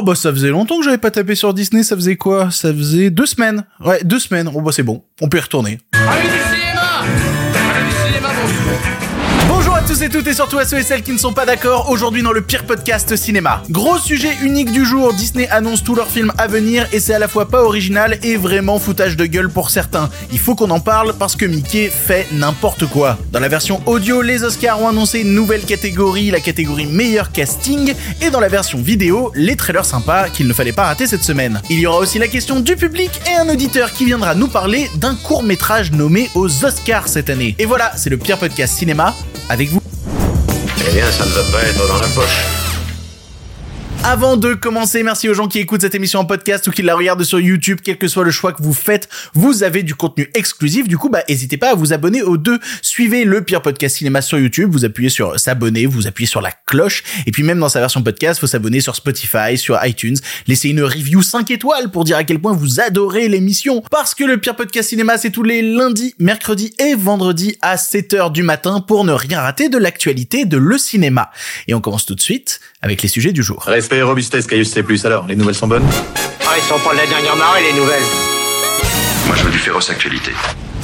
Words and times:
Oh 0.00 0.02
bah 0.02 0.14
ça 0.14 0.30
faisait 0.32 0.50
longtemps 0.50 0.78
que 0.78 0.84
j'avais 0.84 0.96
pas 0.98 1.10
tapé 1.10 1.34
sur 1.34 1.52
Disney, 1.52 1.82
ça 1.82 1.96
faisait 1.96 2.14
quoi? 2.14 2.52
Ça 2.52 2.72
faisait 2.72 3.10
deux 3.10 3.26
semaines. 3.26 3.64
Ouais, 3.84 4.00
deux 4.04 4.20
semaines. 4.20 4.48
Oh 4.54 4.60
bah 4.60 4.70
c'est 4.70 4.84
bon, 4.84 5.02
on 5.20 5.28
peut 5.28 5.38
y 5.38 5.40
retourner. 5.40 5.80
Tous 9.88 10.02
et 10.02 10.10
toutes 10.10 10.26
et 10.26 10.34
surtout 10.34 10.58
à 10.58 10.66
ceux 10.66 10.76
et 10.76 10.82
celles 10.82 11.02
qui 11.02 11.12
ne 11.12 11.18
sont 11.18 11.32
pas 11.32 11.46
d'accord 11.46 11.88
aujourd'hui 11.88 12.22
dans 12.22 12.32
le 12.32 12.42
pire 12.42 12.64
podcast 12.64 13.16
cinéma. 13.16 13.62
Gros 13.70 13.96
sujet 13.96 14.36
unique 14.42 14.70
du 14.70 14.84
jour, 14.84 15.14
Disney 15.14 15.48
annonce 15.48 15.82
tous 15.82 15.94
leurs 15.94 16.10
films 16.10 16.30
à 16.36 16.46
venir 16.46 16.86
et 16.92 17.00
c'est 17.00 17.14
à 17.14 17.18
la 17.18 17.26
fois 17.26 17.48
pas 17.48 17.62
original 17.62 18.18
et 18.22 18.36
vraiment 18.36 18.78
foutage 18.78 19.16
de 19.16 19.24
gueule 19.24 19.48
pour 19.48 19.70
certains. 19.70 20.10
Il 20.30 20.38
faut 20.38 20.54
qu'on 20.54 20.68
en 20.68 20.80
parle 20.80 21.14
parce 21.18 21.36
que 21.36 21.46
Mickey 21.46 21.88
fait 21.88 22.26
n'importe 22.32 22.84
quoi. 22.84 23.16
Dans 23.32 23.40
la 23.40 23.48
version 23.48 23.80
audio, 23.86 24.20
les 24.20 24.44
Oscars 24.44 24.78
ont 24.82 24.88
annoncé 24.88 25.20
une 25.20 25.32
nouvelle 25.32 25.62
catégorie, 25.62 26.30
la 26.30 26.40
catégorie 26.40 26.86
meilleur 26.86 27.32
casting, 27.32 27.94
et 28.20 28.28
dans 28.28 28.40
la 28.40 28.48
version 28.48 28.82
vidéo, 28.82 29.32
les 29.34 29.56
trailers 29.56 29.86
sympas 29.86 30.28
qu'il 30.28 30.48
ne 30.48 30.52
fallait 30.52 30.72
pas 30.72 30.84
rater 30.84 31.06
cette 31.06 31.24
semaine. 31.24 31.62
Il 31.70 31.80
y 31.80 31.86
aura 31.86 32.00
aussi 32.00 32.18
la 32.18 32.28
question 32.28 32.60
du 32.60 32.76
public 32.76 33.10
et 33.26 33.36
un 33.36 33.48
auditeur 33.48 33.92
qui 33.92 34.04
viendra 34.04 34.34
nous 34.34 34.48
parler 34.48 34.90
d'un 34.96 35.14
court 35.14 35.42
métrage 35.42 35.92
nommé 35.92 36.28
aux 36.34 36.64
Oscars 36.66 37.08
cette 37.08 37.30
année. 37.30 37.56
Et 37.58 37.64
voilà, 37.64 37.92
c'est 37.96 38.10
le 38.10 38.18
pire 38.18 38.36
podcast 38.36 38.76
cinéma 38.76 39.14
avec 39.48 39.70
vous. 39.70 39.80
Eh 40.86 40.92
bien, 40.92 41.10
ça 41.10 41.24
ne 41.24 41.30
va 41.30 41.42
pas 41.52 41.62
être 41.62 41.86
dans 41.86 41.98
la 41.98 42.08
poche. 42.08 42.67
Avant 44.04 44.36
de 44.36 44.54
commencer, 44.54 45.02
merci 45.02 45.28
aux 45.28 45.34
gens 45.34 45.48
qui 45.48 45.58
écoutent 45.58 45.80
cette 45.80 45.94
émission 45.94 46.20
en 46.20 46.24
podcast 46.24 46.66
ou 46.68 46.70
qui 46.70 46.82
la 46.82 46.94
regardent 46.94 47.24
sur 47.24 47.40
YouTube, 47.40 47.80
quel 47.82 47.98
que 47.98 48.06
soit 48.06 48.24
le 48.24 48.30
choix 48.30 48.52
que 48.52 48.62
vous 48.62 48.72
faites, 48.72 49.08
vous 49.34 49.64
avez 49.64 49.82
du 49.82 49.94
contenu 49.96 50.30
exclusif. 50.34 50.86
Du 50.86 50.96
coup, 50.96 51.10
bah, 51.10 51.24
n'hésitez 51.28 51.56
pas 51.56 51.72
à 51.72 51.74
vous 51.74 51.92
abonner 51.92 52.22
aux 52.22 52.38
deux. 52.38 52.58
Suivez 52.80 53.24
le 53.24 53.42
pire 53.42 53.60
podcast 53.60 53.96
cinéma 53.96 54.22
sur 54.22 54.38
YouTube, 54.38 54.70
vous 54.72 54.84
appuyez 54.84 55.10
sur 55.10 55.38
s'abonner, 55.38 55.84
vous 55.84 56.06
appuyez 56.06 56.28
sur 56.28 56.40
la 56.40 56.52
cloche, 56.66 57.02
et 57.26 57.32
puis 57.32 57.42
même 57.42 57.58
dans 57.58 57.68
sa 57.68 57.80
version 57.80 58.02
podcast, 58.02 58.40
faut 58.40 58.46
s'abonner 58.46 58.80
sur 58.80 58.94
Spotify, 58.94 59.58
sur 59.58 59.78
iTunes, 59.84 60.16
laissez 60.46 60.68
une 60.68 60.82
review 60.82 61.20
5 61.20 61.50
étoiles 61.50 61.90
pour 61.90 62.04
dire 62.04 62.16
à 62.16 62.24
quel 62.24 62.38
point 62.38 62.52
vous 62.52 62.80
adorez 62.80 63.28
l'émission. 63.28 63.82
Parce 63.90 64.14
que 64.14 64.24
le 64.24 64.38
pire 64.38 64.54
podcast 64.54 64.88
cinéma, 64.88 65.18
c'est 65.18 65.30
tous 65.30 65.42
les 65.42 65.60
lundis, 65.60 66.14
mercredis 66.20 66.72
et 66.78 66.94
vendredis 66.94 67.56
à 67.62 67.76
7h 67.76 68.32
du 68.32 68.44
matin 68.44 68.80
pour 68.80 69.04
ne 69.04 69.12
rien 69.12 69.40
rater 69.40 69.68
de 69.68 69.76
l'actualité 69.76 70.44
de 70.44 70.56
le 70.56 70.78
cinéma. 70.78 71.30
Et 71.66 71.74
on 71.74 71.80
commence 71.80 72.06
tout 72.06 72.14
de 72.14 72.20
suite 72.20 72.60
avec 72.82 73.02
les 73.02 73.08
sujets 73.08 73.32
du 73.32 73.42
jour. 73.42 73.62
Respect 73.64 73.98
et 73.98 74.02
robustesse, 74.02 74.46
Caius 74.46 74.70
C+. 74.70 74.84
Alors, 75.04 75.26
les 75.26 75.36
nouvelles 75.36 75.54
sont 75.54 75.68
bonnes? 75.68 75.86
Ah, 76.46 76.54
ils 76.56 76.62
sont 76.62 76.78
pas 76.78 76.92
de 76.92 76.98
la 76.98 77.06
dernière 77.06 77.36
marée, 77.36 77.62
les 77.72 77.78
nouvelles. 77.78 78.02
Moi, 79.26 79.36
je 79.36 79.44
veux 79.44 79.50
du 79.50 79.58
féroce 79.58 79.90
actualité. 79.90 80.32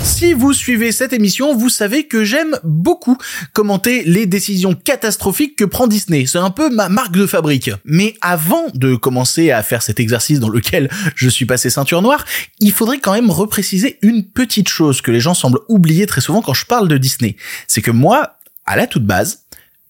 Si 0.02 0.34
vous 0.34 0.52
suivez 0.52 0.92
cette 0.92 1.14
émission, 1.14 1.56
vous 1.56 1.70
savez 1.70 2.06
que 2.06 2.24
j'aime 2.24 2.58
beaucoup 2.62 3.16
commenter 3.54 4.04
les 4.04 4.26
décisions 4.26 4.74
catastrophiques 4.74 5.56
que 5.56 5.64
prend 5.64 5.86
Disney. 5.86 6.26
C'est 6.26 6.38
un 6.38 6.50
peu 6.50 6.68
ma 6.68 6.90
marque 6.90 7.16
de 7.16 7.26
fabrique. 7.26 7.70
Mais 7.86 8.14
avant 8.20 8.66
de 8.74 8.96
commencer 8.96 9.50
à 9.50 9.62
faire 9.62 9.82
cet 9.82 10.00
exercice 10.00 10.40
dans 10.40 10.50
lequel 10.50 10.90
je 11.16 11.28
suis 11.28 11.46
passé 11.46 11.70
ceinture 11.70 12.02
noire, 12.02 12.26
il 12.60 12.72
faudrait 12.72 12.98
quand 12.98 13.14
même 13.14 13.30
repréciser 13.30 13.98
une 14.02 14.24
petite 14.24 14.68
chose 14.68 15.00
que 15.00 15.10
les 15.10 15.20
gens 15.20 15.34
semblent 15.34 15.60
oublier 15.68 16.06
très 16.06 16.20
souvent 16.20 16.42
quand 16.42 16.54
je 16.54 16.66
parle 16.66 16.86
de 16.86 16.98
Disney. 16.98 17.36
C'est 17.66 17.82
que 17.82 17.90
moi, 17.90 18.36
à 18.66 18.76
la 18.76 18.86
toute 18.86 19.06
base, 19.06 19.43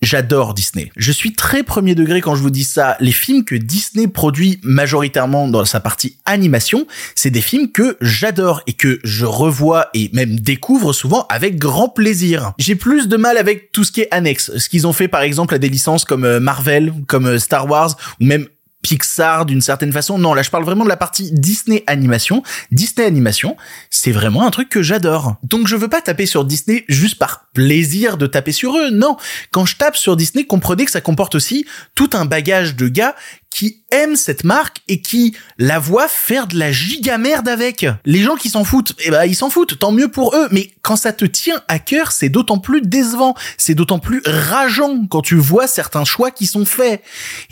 J'adore 0.05 0.53
Disney. 0.53 0.93
Je 0.97 1.11
suis 1.11 1.33
très 1.33 1.63
premier 1.63 1.95
degré 1.95 2.21
quand 2.21 2.35
je 2.35 2.43
vous 2.43 2.51
dis 2.51 2.65
ça. 2.65 2.97
Les 3.01 3.11
films 3.11 3.43
que 3.43 3.55
Disney 3.55 4.07
produit 4.07 4.61
majoritairement 4.63 5.49
dans 5.49 5.65
sa 5.65 5.81
partie 5.81 6.17
animation, 6.27 6.87
c'est 7.15 7.31
des 7.31 7.41
films 7.41 7.73
que 7.73 7.97
j'adore 8.03 8.61
et 8.67 8.75
que 8.75 9.01
je 9.03 9.25
revois 9.25 9.89
et 9.95 10.11
même 10.13 10.39
découvre 10.39 10.93
souvent 10.93 11.27
avec 11.31 11.57
grand 11.57 11.89
plaisir. 11.89 12.53
J'ai 12.59 12.75
plus 12.75 13.09
de 13.09 13.17
mal 13.17 13.39
avec 13.39 13.73
tout 13.73 13.83
ce 13.83 13.93
qui 13.93 14.03
est 14.03 14.09
annexe. 14.11 14.57
Ce 14.59 14.69
qu'ils 14.69 14.87
ont 14.87 14.93
fait 14.93 15.09
par 15.09 15.23
exemple 15.23 15.55
à 15.55 15.59
des 15.59 15.71
licences 15.71 16.05
comme 16.05 16.25
euh, 16.25 16.39
Marvel, 16.39 16.93
comme 17.07 17.27
euh, 17.27 17.39
Star 17.39 17.69
Wars 17.69 17.97
ou 18.21 18.27
même 18.27 18.47
Pixar 18.85 19.47
d'une 19.47 19.63
certaine 19.63 19.93
façon. 19.93 20.19
Non, 20.19 20.35
là 20.35 20.43
je 20.43 20.51
parle 20.51 20.65
vraiment 20.65 20.85
de 20.85 20.91
la 20.91 20.99
partie 20.99 21.33
Disney 21.33 21.83
animation. 21.87 22.43
Disney 22.71 23.07
animation, 23.07 23.57
c'est 23.89 24.13
vraiment 24.13 24.47
un 24.47 24.51
truc 24.51 24.69
que 24.69 24.83
j'adore. 24.83 25.37
Donc 25.43 25.67
je 25.67 25.75
veux 25.75 25.89
pas 25.89 26.03
taper 26.03 26.27
sur 26.27 26.45
Disney 26.45 26.85
juste 26.89 27.19
par 27.19 27.47
plaisir 27.55 28.19
de 28.19 28.27
taper 28.27 28.53
sur 28.53 28.77
eux. 28.77 28.91
Non, 28.91 29.17
quand 29.53 29.65
je 29.65 29.77
tape 29.77 29.97
sur 29.97 30.17
Disney, 30.17 30.45
comprenez 30.45 30.85
que 30.85 30.91
ça 30.91 31.01
comporte 31.01 31.35
aussi 31.35 31.65
tout 31.95 32.11
un 32.13 32.27
bagage 32.27 32.77
de 32.77 32.89
gars 32.89 33.17
qui 33.55 33.85
aiment 33.93 34.17
cette 34.17 34.43
marque 34.43 34.79
et 34.89 35.01
qui 35.01 35.37
la 35.59 35.79
voient 35.79 36.09
faire 36.09 36.49
de 36.49 36.59
la 36.59 36.73
giga 36.73 37.19
merde 37.19 37.49
avec. 37.49 37.87
Les 38.05 38.19
gens 38.19 38.35
qui 38.35 38.51
s'en 38.51 38.65
foutent, 38.65 38.95
eh 39.05 39.13
ben 39.13 39.25
ils 39.27 39.37
s'en 39.37 39.49
foutent, 39.49 39.79
tant 39.79 39.93
mieux 39.93 40.09
pour 40.09 40.35
eux. 40.35 40.49
Mais 40.51 40.73
quand 40.83 40.97
ça 40.97 41.13
te 41.13 41.25
tient 41.25 41.63
à 41.69 41.79
cœur, 41.79 42.11
c'est 42.11 42.29
d'autant 42.29 42.59
plus 42.59 42.83
décevant, 42.83 43.37
c'est 43.57 43.77
d'autant 43.77 44.01
plus 44.01 44.23
rageant 44.27 45.07
quand 45.09 45.23
tu 45.23 45.37
vois 45.37 45.69
certains 45.69 46.05
choix 46.05 46.33
qui 46.33 46.47
sont 46.47 46.65
faits. 46.65 47.01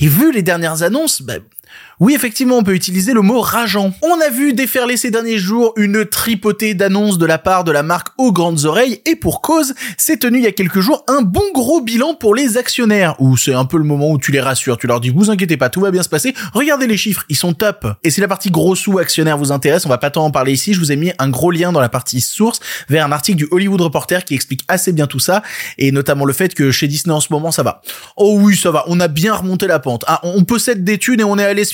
Et 0.01 0.09
vu 0.09 0.33
les 0.33 0.43
dernières 0.43 0.83
annonces, 0.83 1.23
ben, 1.23 1.41
oui, 2.01 2.15
effectivement, 2.15 2.59
on 2.59 2.63
peut 2.63 2.75
utiliser 2.75 3.13
le 3.13 3.21
mot 3.23 3.41
rageant. 3.41 3.93
On 4.03 4.21
a 4.21 4.29
vu 4.29 4.55
déferler 4.55 4.97
ces 4.97 5.11
derniers 5.11 5.39
jours 5.39 5.73
une 5.77 6.05
tripotée 6.05 6.75
d'annonces 6.75 7.19
de 7.19 7.27
la 7.27 7.39
part 7.39 7.65
de 7.65 7.73
la 7.73 7.83
marque 7.83 8.09
aux 8.19 8.33
grandes 8.33 8.65
oreilles 8.65 9.01
et 9.07 9.17
pour 9.17 9.41
cause, 9.41 9.75
c'est 9.97 10.19
tenu 10.19 10.39
il 10.39 10.45
y 10.45 10.47
a 10.47 10.53
quelques 10.53 10.81
jours 10.81 11.05
un 11.09 11.23
bon 11.23 11.43
gros 11.55 11.81
bilan 11.81 12.15
pour 12.15 12.35
les 12.35 12.57
actionnaires 12.57 13.15
où 13.21 13.37
c'est 13.37 13.55
un 13.55 13.65
peu 13.65 13.79
le 13.79 13.85
moment 13.85 14.11
où 14.11 14.19
tu 14.19 14.33
les 14.33 14.41
rassures, 14.41 14.79
tu 14.79 14.87
leur 14.87 15.01
dis 15.01 15.11
vous 15.11 15.31
inquiétez 15.31 15.57
pas, 15.57 15.69
tout 15.69 15.81
va 15.81 15.91
bien 15.91 16.03
se 16.03 16.09
passer. 16.09 16.35
Regardez 16.55 16.87
les 16.87 16.97
chiffres, 16.97 17.25
ils 17.29 17.37
sont 17.37 17.55
top. 17.55 17.87
Et 18.05 18.11
si 18.11 18.21
la 18.21 18.29
partie 18.29 18.51
gros 18.51 18.75
sous 18.75 18.99
actionnaire 18.99 19.39
vous 19.39 19.53
intéresse, 19.53 19.87
on 19.87 19.89
va 19.89 19.99
pas 19.99 20.11
tant 20.11 20.25
en 20.25 20.31
parler 20.31 20.53
ici, 20.53 20.75
je 20.75 20.81
vous 20.81 20.93
ai 20.93 20.97
mis 20.97 21.13
un 21.19 21.29
gros 21.29 21.51
lien 21.51 21.73
dans 21.73 21.81
la 21.81 21.89
partie 21.89 22.21
source 22.21 22.61
vers 22.89 23.07
un 23.07 23.13
article 23.13 23.39
du 23.39 23.49
Hollywood 23.51 23.81
Reporter 23.81 24.25
qui 24.25 24.35
explique 24.35 24.65
assez 24.69 24.93
bien 24.93 25.07
tout 25.07 25.19
ça 25.19 25.43
et 25.79 25.93
notamment 25.93 26.25
le 26.25 26.33
fait 26.33 26.55
que 26.55 26.71
chez 26.71 26.89
Disney 26.89 27.15
en 27.15 27.21
ce 27.21 27.33
moment 27.33 27.51
ça 27.51 27.63
va. 27.63 27.83
Oh 28.17 28.37
oui, 28.39 28.57
ça 28.57 28.71
va, 28.71 28.85
on 28.89 28.99
a 29.01 29.09
bien 29.09 29.35
remonté 29.35 29.67
la 29.67 29.79
pente. 29.79 30.05
Ah, 30.07 30.21
on 30.25 30.45
possède 30.45 30.85
des 30.85 30.99
thunes 30.99 31.21
et 31.21 31.25
on 31.25 31.39
est 31.39 31.45
à 31.45 31.55
l'aise 31.55 31.71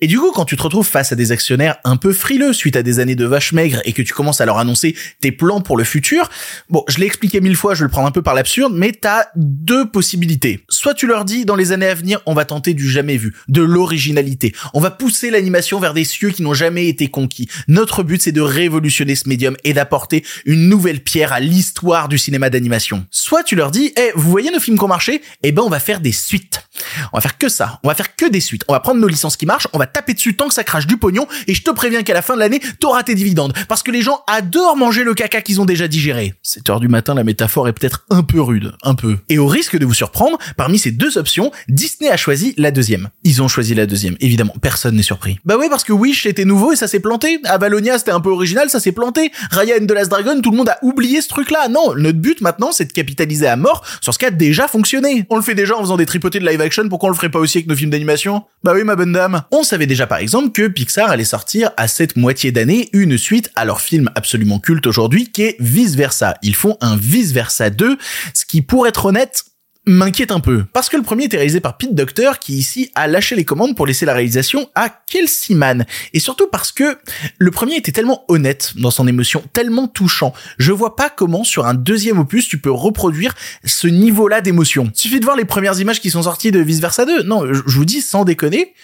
et 0.00 0.06
du 0.06 0.18
coup, 0.18 0.32
quand 0.32 0.44
tu 0.44 0.56
te 0.56 0.62
retrouves 0.62 0.86
face 0.86 1.12
à 1.12 1.16
des 1.16 1.30
actionnaires 1.32 1.76
un 1.84 1.96
peu 1.96 2.12
frileux 2.12 2.52
suite 2.52 2.76
à 2.76 2.82
des 2.82 2.98
années 2.98 3.14
de 3.14 3.24
vaches 3.24 3.52
maigres 3.52 3.80
et 3.84 3.92
que 3.92 4.02
tu 4.02 4.12
commences 4.12 4.40
à 4.40 4.46
leur 4.46 4.58
annoncer 4.58 4.96
tes 5.20 5.30
plans 5.30 5.60
pour 5.60 5.76
le 5.76 5.84
futur, 5.84 6.28
bon, 6.68 6.82
je 6.88 6.98
l'ai 6.98 7.06
expliqué 7.06 7.40
mille 7.40 7.56
fois, 7.56 7.74
je 7.74 7.80
vais 7.80 7.84
le 7.84 7.90
prendre 7.90 8.08
un 8.08 8.10
peu 8.10 8.22
par 8.22 8.34
l'absurde, 8.34 8.72
mais 8.74 8.92
t'as 8.92 9.26
deux 9.36 9.88
possibilités. 9.88 10.64
Soit 10.68 10.94
tu 10.94 11.06
leur 11.06 11.24
dis, 11.24 11.44
dans 11.44 11.54
les 11.54 11.72
années 11.72 11.86
à 11.86 11.94
venir, 11.94 12.20
on 12.26 12.34
va 12.34 12.44
tenter 12.44 12.74
du 12.74 12.88
jamais 12.88 13.16
vu, 13.16 13.34
de 13.48 13.62
l'originalité. 13.62 14.54
On 14.74 14.80
va 14.80 14.90
pousser 14.90 15.30
l'animation 15.30 15.78
vers 15.78 15.94
des 15.94 16.04
cieux 16.04 16.30
qui 16.30 16.42
n'ont 16.42 16.54
jamais 16.54 16.88
été 16.88 17.08
conquis. 17.08 17.48
Notre 17.68 18.02
but, 18.02 18.20
c'est 18.20 18.32
de 18.32 18.40
révolutionner 18.40 19.14
ce 19.14 19.28
médium 19.28 19.56
et 19.64 19.72
d'apporter 19.72 20.24
une 20.44 20.68
nouvelle 20.68 21.00
pierre 21.00 21.32
à 21.32 21.40
l'histoire 21.40 22.08
du 22.08 22.18
cinéma 22.18 22.50
d'animation. 22.50 23.06
Soit 23.10 23.44
tu 23.44 23.54
leur 23.54 23.70
dis, 23.70 23.92
eh, 23.96 24.10
vous 24.14 24.30
voyez 24.30 24.50
nos 24.50 24.60
films 24.60 24.78
qui 24.78 24.84
ont 24.84 24.88
marché? 24.88 25.22
Eh 25.42 25.52
ben, 25.52 25.62
on 25.62 25.70
va 25.70 25.80
faire 25.80 26.00
des 26.00 26.12
suites. 26.12 26.62
On 27.12 27.16
va 27.16 27.20
faire 27.20 27.38
que 27.38 27.48
ça. 27.48 27.80
On 27.82 27.88
va 27.88 27.94
faire 27.94 28.16
que 28.16 28.26
des 28.26 28.40
suites. 28.40 28.64
On 28.68 28.72
va 28.72 28.80
prendre 28.80 29.00
nos 29.00 29.08
licences 29.08 29.36
qui 29.36 29.46
marchent, 29.46 29.68
on 29.72 29.78
va 29.78 29.86
taper 29.86 30.14
dessus 30.14 30.36
tant 30.36 30.48
que 30.48 30.54
ça 30.54 30.64
crache 30.64 30.86
du 30.86 30.96
pognon, 30.96 31.26
et 31.46 31.54
je 31.54 31.62
te 31.62 31.70
préviens 31.70 32.02
qu'à 32.02 32.14
la 32.14 32.22
fin 32.22 32.34
de 32.34 32.40
l'année, 32.40 32.60
t'auras 32.80 33.02
tes 33.02 33.14
dividendes. 33.14 33.54
Parce 33.68 33.82
que 33.82 33.90
les 33.90 34.02
gens 34.02 34.22
adorent 34.26 34.76
manger 34.76 35.04
le 35.04 35.14
caca 35.14 35.40
qu'ils 35.40 35.60
ont 35.60 35.64
déjà 35.64 35.88
digéré. 35.88 36.34
7 36.42 36.70
heures 36.70 36.80
du 36.80 36.88
matin, 36.88 37.14
la 37.14 37.24
métaphore 37.24 37.68
est 37.68 37.72
peut-être 37.72 38.04
un 38.10 38.22
peu 38.22 38.40
rude. 38.40 38.72
Un 38.82 38.94
peu. 38.94 39.18
Et 39.28 39.38
au 39.38 39.46
risque 39.46 39.76
de 39.76 39.86
vous 39.86 39.94
surprendre, 39.94 40.38
parmi 40.56 40.78
ces 40.78 40.90
deux 40.90 41.18
options, 41.18 41.50
Disney 41.68 42.10
a 42.10 42.16
choisi 42.16 42.54
la 42.56 42.70
deuxième. 42.70 43.08
Ils 43.24 43.42
ont 43.42 43.48
choisi 43.48 43.74
la 43.74 43.86
deuxième. 43.86 44.16
Évidemment, 44.20 44.54
personne 44.60 44.96
n'est 44.96 45.02
surpris. 45.02 45.38
Bah 45.44 45.56
ouais, 45.56 45.68
parce 45.68 45.84
que 45.84 45.92
Wish 45.92 46.26
était 46.26 46.44
nouveau 46.44 46.72
et 46.72 46.76
ça 46.76 46.88
s'est 46.88 47.00
planté. 47.00 47.40
Avalonia, 47.44 47.98
c'était 47.98 48.10
un 48.10 48.20
peu 48.20 48.30
original, 48.30 48.70
ça 48.70 48.80
s'est 48.80 48.92
planté. 48.92 49.32
Ryan 49.50 49.84
de 49.84 49.94
Last 49.94 50.10
Dragon, 50.10 50.40
tout 50.40 50.50
le 50.50 50.56
monde 50.56 50.68
a 50.68 50.78
oublié 50.82 51.20
ce 51.20 51.28
truc-là. 51.28 51.68
Non, 51.68 51.94
notre 51.94 52.18
but 52.18 52.40
maintenant, 52.40 52.72
c'est 52.72 52.86
de 52.86 52.92
capitaliser 52.92 53.46
à 53.46 53.56
mort 53.56 53.84
sur 54.00 54.14
ce 54.14 54.18
qui 54.18 54.24
a 54.24 54.30
déjà 54.30 54.68
fonctionné. 54.68 55.26
On 55.30 55.36
le 55.36 55.42
fait 55.42 55.54
déjà 55.54 55.76
en 55.76 55.80
faisant 55.80 55.96
des 55.96 56.06
tripotés 56.06 56.38
de 56.38 56.48
live 56.48 56.60
action, 56.60 56.85
pourquoi 56.88 57.08
on 57.08 57.12
le 57.12 57.16
ferait 57.16 57.30
pas 57.30 57.38
aussi 57.38 57.58
avec 57.58 57.68
nos 57.68 57.76
films 57.76 57.90
d'animation? 57.90 58.44
Bah 58.62 58.72
oui, 58.74 58.84
ma 58.84 58.96
bonne 58.96 59.12
dame. 59.12 59.42
On 59.50 59.62
savait 59.62 59.86
déjà 59.86 60.06
par 60.06 60.18
exemple 60.18 60.52
que 60.52 60.68
Pixar 60.68 61.10
allait 61.10 61.24
sortir 61.24 61.70
à 61.76 61.88
cette 61.88 62.16
moitié 62.16 62.52
d'année 62.52 62.88
une 62.92 63.18
suite 63.18 63.50
à 63.54 63.64
leur 63.64 63.80
film 63.80 64.10
absolument 64.14 64.58
culte 64.58 64.86
aujourd'hui 64.86 65.30
qui 65.30 65.42
est 65.42 65.56
Vice 65.60 65.94
Versa. 65.94 66.36
Ils 66.42 66.54
font 66.54 66.76
un 66.80 66.96
Vice 66.96 67.32
Versa 67.32 67.70
2, 67.70 67.96
ce 68.34 68.44
qui 68.44 68.62
pour 68.62 68.86
être 68.86 69.06
honnête 69.06 69.44
m'inquiète 69.86 70.32
un 70.32 70.40
peu. 70.40 70.64
Parce 70.72 70.88
que 70.88 70.96
le 70.96 71.02
premier 71.02 71.24
était 71.24 71.36
réalisé 71.36 71.60
par 71.60 71.76
Pete 71.76 71.94
Docter, 71.94 72.32
qui 72.40 72.54
ici 72.54 72.90
a 72.94 73.06
lâché 73.06 73.36
les 73.36 73.44
commandes 73.44 73.76
pour 73.76 73.86
laisser 73.86 74.04
la 74.04 74.14
réalisation 74.14 74.68
à 74.74 74.88
Kelsey 74.88 75.54
Mann. 75.54 75.86
Et 76.12 76.20
surtout 76.20 76.48
parce 76.50 76.72
que 76.72 76.98
le 77.38 77.50
premier 77.50 77.76
était 77.76 77.92
tellement 77.92 78.24
honnête 78.28 78.72
dans 78.76 78.90
son 78.90 79.06
émotion, 79.06 79.42
tellement 79.52 79.86
touchant. 79.86 80.32
Je 80.58 80.72
vois 80.72 80.96
pas 80.96 81.08
comment 81.08 81.44
sur 81.44 81.66
un 81.66 81.74
deuxième 81.74 82.18
opus 82.18 82.48
tu 82.48 82.58
peux 82.58 82.70
reproduire 82.70 83.34
ce 83.64 83.86
niveau-là 83.86 84.40
d'émotion. 84.40 84.90
Suffit 84.94 85.20
de 85.20 85.24
voir 85.24 85.36
les 85.36 85.44
premières 85.44 85.78
images 85.80 86.00
qui 86.00 86.10
sont 86.10 86.24
sorties 86.24 86.50
de 86.50 86.60
Vice 86.60 86.80
Versa 86.80 87.04
2. 87.04 87.22
Non, 87.22 87.44
je 87.46 87.76
vous 87.76 87.84
dis 87.84 88.02
sans 88.02 88.24
déconner, 88.24 88.74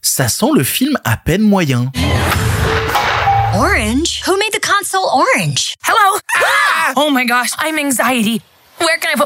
ça 0.00 0.28
sent 0.28 0.46
le 0.54 0.62
film 0.62 0.96
à 1.04 1.16
peine 1.16 1.42
moyen. 1.42 1.90
Orange? 3.54 4.22
Who 4.26 4.36
made 4.38 4.52
the 4.52 4.60
console 4.60 5.04
orange? 5.12 5.74
Hello? 5.84 6.18
Ah! 6.36 6.92
Oh 6.96 7.10
my 7.10 7.26
gosh, 7.26 7.50
I'm 7.58 7.78
anxiety. 7.78 8.40
Where 8.82 8.98
can 9.00 9.08
I? 9.16 9.22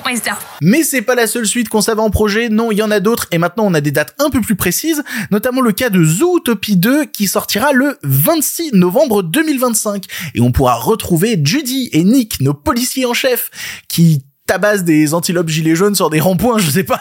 Mais 0.61 0.83
c'est 0.83 1.03
pas 1.03 1.15
la 1.15 1.27
seule 1.27 1.47
suite 1.47 1.69
qu'on 1.69 1.81
savait 1.81 2.01
en 2.01 2.11
projet, 2.11 2.49
non, 2.49 2.71
il 2.71 2.77
y 2.77 2.83
en 2.83 2.91
a 2.91 3.01
d'autres, 3.01 3.27
et 3.31 3.39
maintenant 3.39 3.65
on 3.67 3.75
a 3.75 3.81
des 3.81 3.91
dates 3.91 4.15
un 4.19 4.29
peu 4.29 4.41
plus 4.41 4.57
précises, 4.57 5.03
notamment 5.31 5.63
le 5.63 5.73
cas 5.73 5.89
de 5.89 6.05
Zootopie 6.05 6.77
2 6.77 7.07
qui 7.07 7.27
sortira 7.27 7.73
le 7.73 7.99
26 8.03 8.73
novembre 8.75 9.23
2025. 9.23 10.05
Et 10.35 10.41
on 10.41 10.53
pourra 10.53 10.75
retrouver 10.75 11.41
Judy 11.43 11.89
et 11.93 12.05
Nick, 12.05 12.41
nos 12.41 12.55
policiers 12.55 13.07
en 13.07 13.15
chef, 13.15 13.51
qui 13.89 14.25
tabassent 14.47 14.85
des 14.85 15.15
antilopes 15.15 15.49
gilets 15.49 15.75
jaunes 15.75 15.95
sur 15.95 16.11
des 16.11 16.21
ronds-points, 16.21 16.59
je 16.59 16.71
sais 16.71 16.85
pas. 16.85 17.01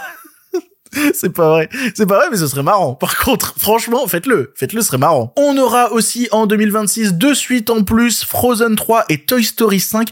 c'est 1.14 1.34
pas 1.34 1.50
vrai. 1.50 1.70
C'est 1.94 2.06
pas 2.06 2.18
vrai, 2.18 2.28
mais 2.32 2.38
ce 2.38 2.48
serait 2.48 2.64
marrant. 2.64 2.96
Par 2.96 3.18
contre, 3.18 3.56
franchement, 3.58 4.08
faites-le. 4.08 4.54
Faites-le, 4.56 4.82
ce 4.82 4.88
serait 4.88 4.98
marrant. 4.98 5.34
On 5.38 5.58
aura 5.58 5.92
aussi 5.92 6.28
en 6.32 6.48
2026 6.48 7.14
deux 7.14 7.36
suites 7.36 7.70
en 7.70 7.84
plus, 7.84 8.24
Frozen 8.24 8.76
3 8.76 9.06
et 9.10 9.20
Toy 9.20 9.44
Story 9.44 9.80
5. 9.80 10.10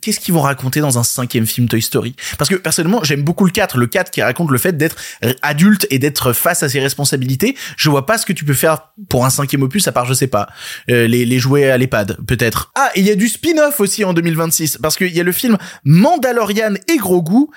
Qu'est-ce 0.00 0.20
qu'ils 0.20 0.34
vont 0.34 0.42
raconter 0.42 0.80
dans 0.80 0.98
un 0.98 1.02
cinquième 1.02 1.46
film 1.46 1.68
Toy 1.68 1.82
Story? 1.82 2.14
Parce 2.38 2.48
que 2.50 2.56
personnellement, 2.56 3.02
j'aime 3.04 3.22
beaucoup 3.22 3.44
le 3.44 3.50
4. 3.50 3.78
Le 3.78 3.86
4 3.86 4.10
qui 4.10 4.22
raconte 4.22 4.50
le 4.50 4.58
fait 4.58 4.76
d'être 4.76 4.96
adulte 5.42 5.86
et 5.90 5.98
d'être 5.98 6.32
face 6.32 6.62
à 6.62 6.68
ses 6.68 6.80
responsabilités. 6.80 7.56
Je 7.76 7.90
vois 7.90 8.06
pas 8.06 8.18
ce 8.18 8.26
que 8.26 8.32
tu 8.32 8.44
peux 8.44 8.54
faire 8.54 8.88
pour 9.08 9.24
un 9.24 9.30
cinquième 9.30 9.62
opus 9.62 9.86
à 9.88 9.92
part, 9.92 10.06
je 10.06 10.14
sais 10.14 10.26
pas, 10.26 10.48
euh, 10.90 11.06
les, 11.06 11.24
les 11.24 11.38
jouets 11.38 11.70
à 11.70 11.78
l'EHPAD, 11.78 12.18
peut-être. 12.26 12.70
Ah, 12.74 12.90
il 12.96 13.04
y 13.04 13.10
a 13.10 13.14
du 13.14 13.28
spin-off 13.28 13.80
aussi 13.80 14.04
en 14.04 14.12
2026. 14.12 14.78
Parce 14.82 14.96
qu'il 14.96 15.14
y 15.14 15.20
a 15.20 15.24
le 15.24 15.32
film 15.32 15.58
Mandalorian 15.84 16.74
et 16.88 16.96
Gros 16.96 17.22
Goût 17.22 17.50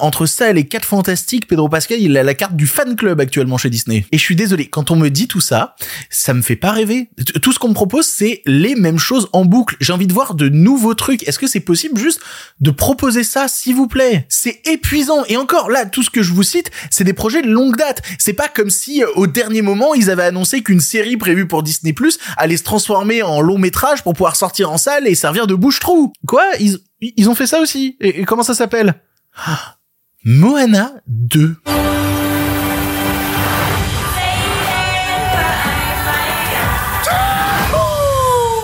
entre 0.00 0.26
ça 0.26 0.50
et 0.50 0.52
les 0.52 0.64
4 0.64 0.84
fantastiques, 0.84 1.46
Pedro 1.46 1.68
Pascal, 1.68 1.99
il 2.04 2.16
a 2.16 2.22
la 2.22 2.34
carte 2.34 2.56
du 2.56 2.66
fan 2.66 2.96
club 2.96 3.20
actuellement 3.20 3.58
chez 3.58 3.70
Disney. 3.70 4.04
Et 4.12 4.18
je 4.18 4.22
suis 4.22 4.36
désolé, 4.36 4.68
quand 4.68 4.90
on 4.90 4.96
me 4.96 5.08
dit 5.08 5.28
tout 5.28 5.40
ça, 5.40 5.76
ça 6.08 6.34
me 6.34 6.42
fait 6.42 6.56
pas 6.56 6.72
rêver. 6.72 7.10
Tout 7.42 7.52
ce 7.52 7.58
qu'on 7.58 7.68
me 7.68 7.74
propose, 7.74 8.06
c'est 8.06 8.42
les 8.46 8.74
mêmes 8.74 8.98
choses 8.98 9.28
en 9.32 9.44
boucle. 9.44 9.76
J'ai 9.80 9.92
envie 9.92 10.06
de 10.06 10.12
voir 10.12 10.34
de 10.34 10.48
nouveaux 10.48 10.94
trucs. 10.94 11.26
Est-ce 11.28 11.38
que 11.38 11.46
c'est 11.46 11.60
possible 11.60 11.98
juste 11.98 12.20
de 12.60 12.70
proposer 12.70 13.24
ça, 13.24 13.48
s'il 13.48 13.74
vous 13.74 13.88
plaît? 13.88 14.26
C'est 14.28 14.66
épuisant. 14.66 15.24
Et 15.28 15.36
encore, 15.36 15.70
là, 15.70 15.86
tout 15.86 16.02
ce 16.02 16.10
que 16.10 16.22
je 16.22 16.32
vous 16.32 16.42
cite, 16.42 16.70
c'est 16.90 17.04
des 17.04 17.12
projets 17.12 17.42
de 17.42 17.48
longue 17.48 17.76
date. 17.76 18.02
C'est 18.18 18.32
pas 18.32 18.48
comme 18.48 18.70
si, 18.70 19.02
euh, 19.02 19.06
au 19.16 19.26
dernier 19.26 19.62
moment, 19.62 19.94
ils 19.94 20.10
avaient 20.10 20.24
annoncé 20.24 20.62
qu'une 20.62 20.80
série 20.80 21.16
prévue 21.16 21.46
pour 21.46 21.62
Disney 21.62 21.92
Plus 21.92 22.18
allait 22.36 22.56
se 22.56 22.64
transformer 22.64 23.22
en 23.22 23.40
long 23.40 23.58
métrage 23.58 24.02
pour 24.02 24.14
pouvoir 24.14 24.36
sortir 24.36 24.70
en 24.70 24.78
salle 24.78 25.06
et 25.06 25.14
servir 25.14 25.46
de 25.46 25.54
bouche-trou. 25.54 26.12
Quoi? 26.26 26.44
Ils, 26.58 26.78
ils 27.00 27.28
ont 27.28 27.34
fait 27.34 27.46
ça 27.46 27.60
aussi. 27.60 27.96
et 28.00 28.24
comment 28.24 28.42
ça 28.42 28.54
s'appelle? 28.54 28.94
Moana 30.24 30.92
2. 31.06 31.56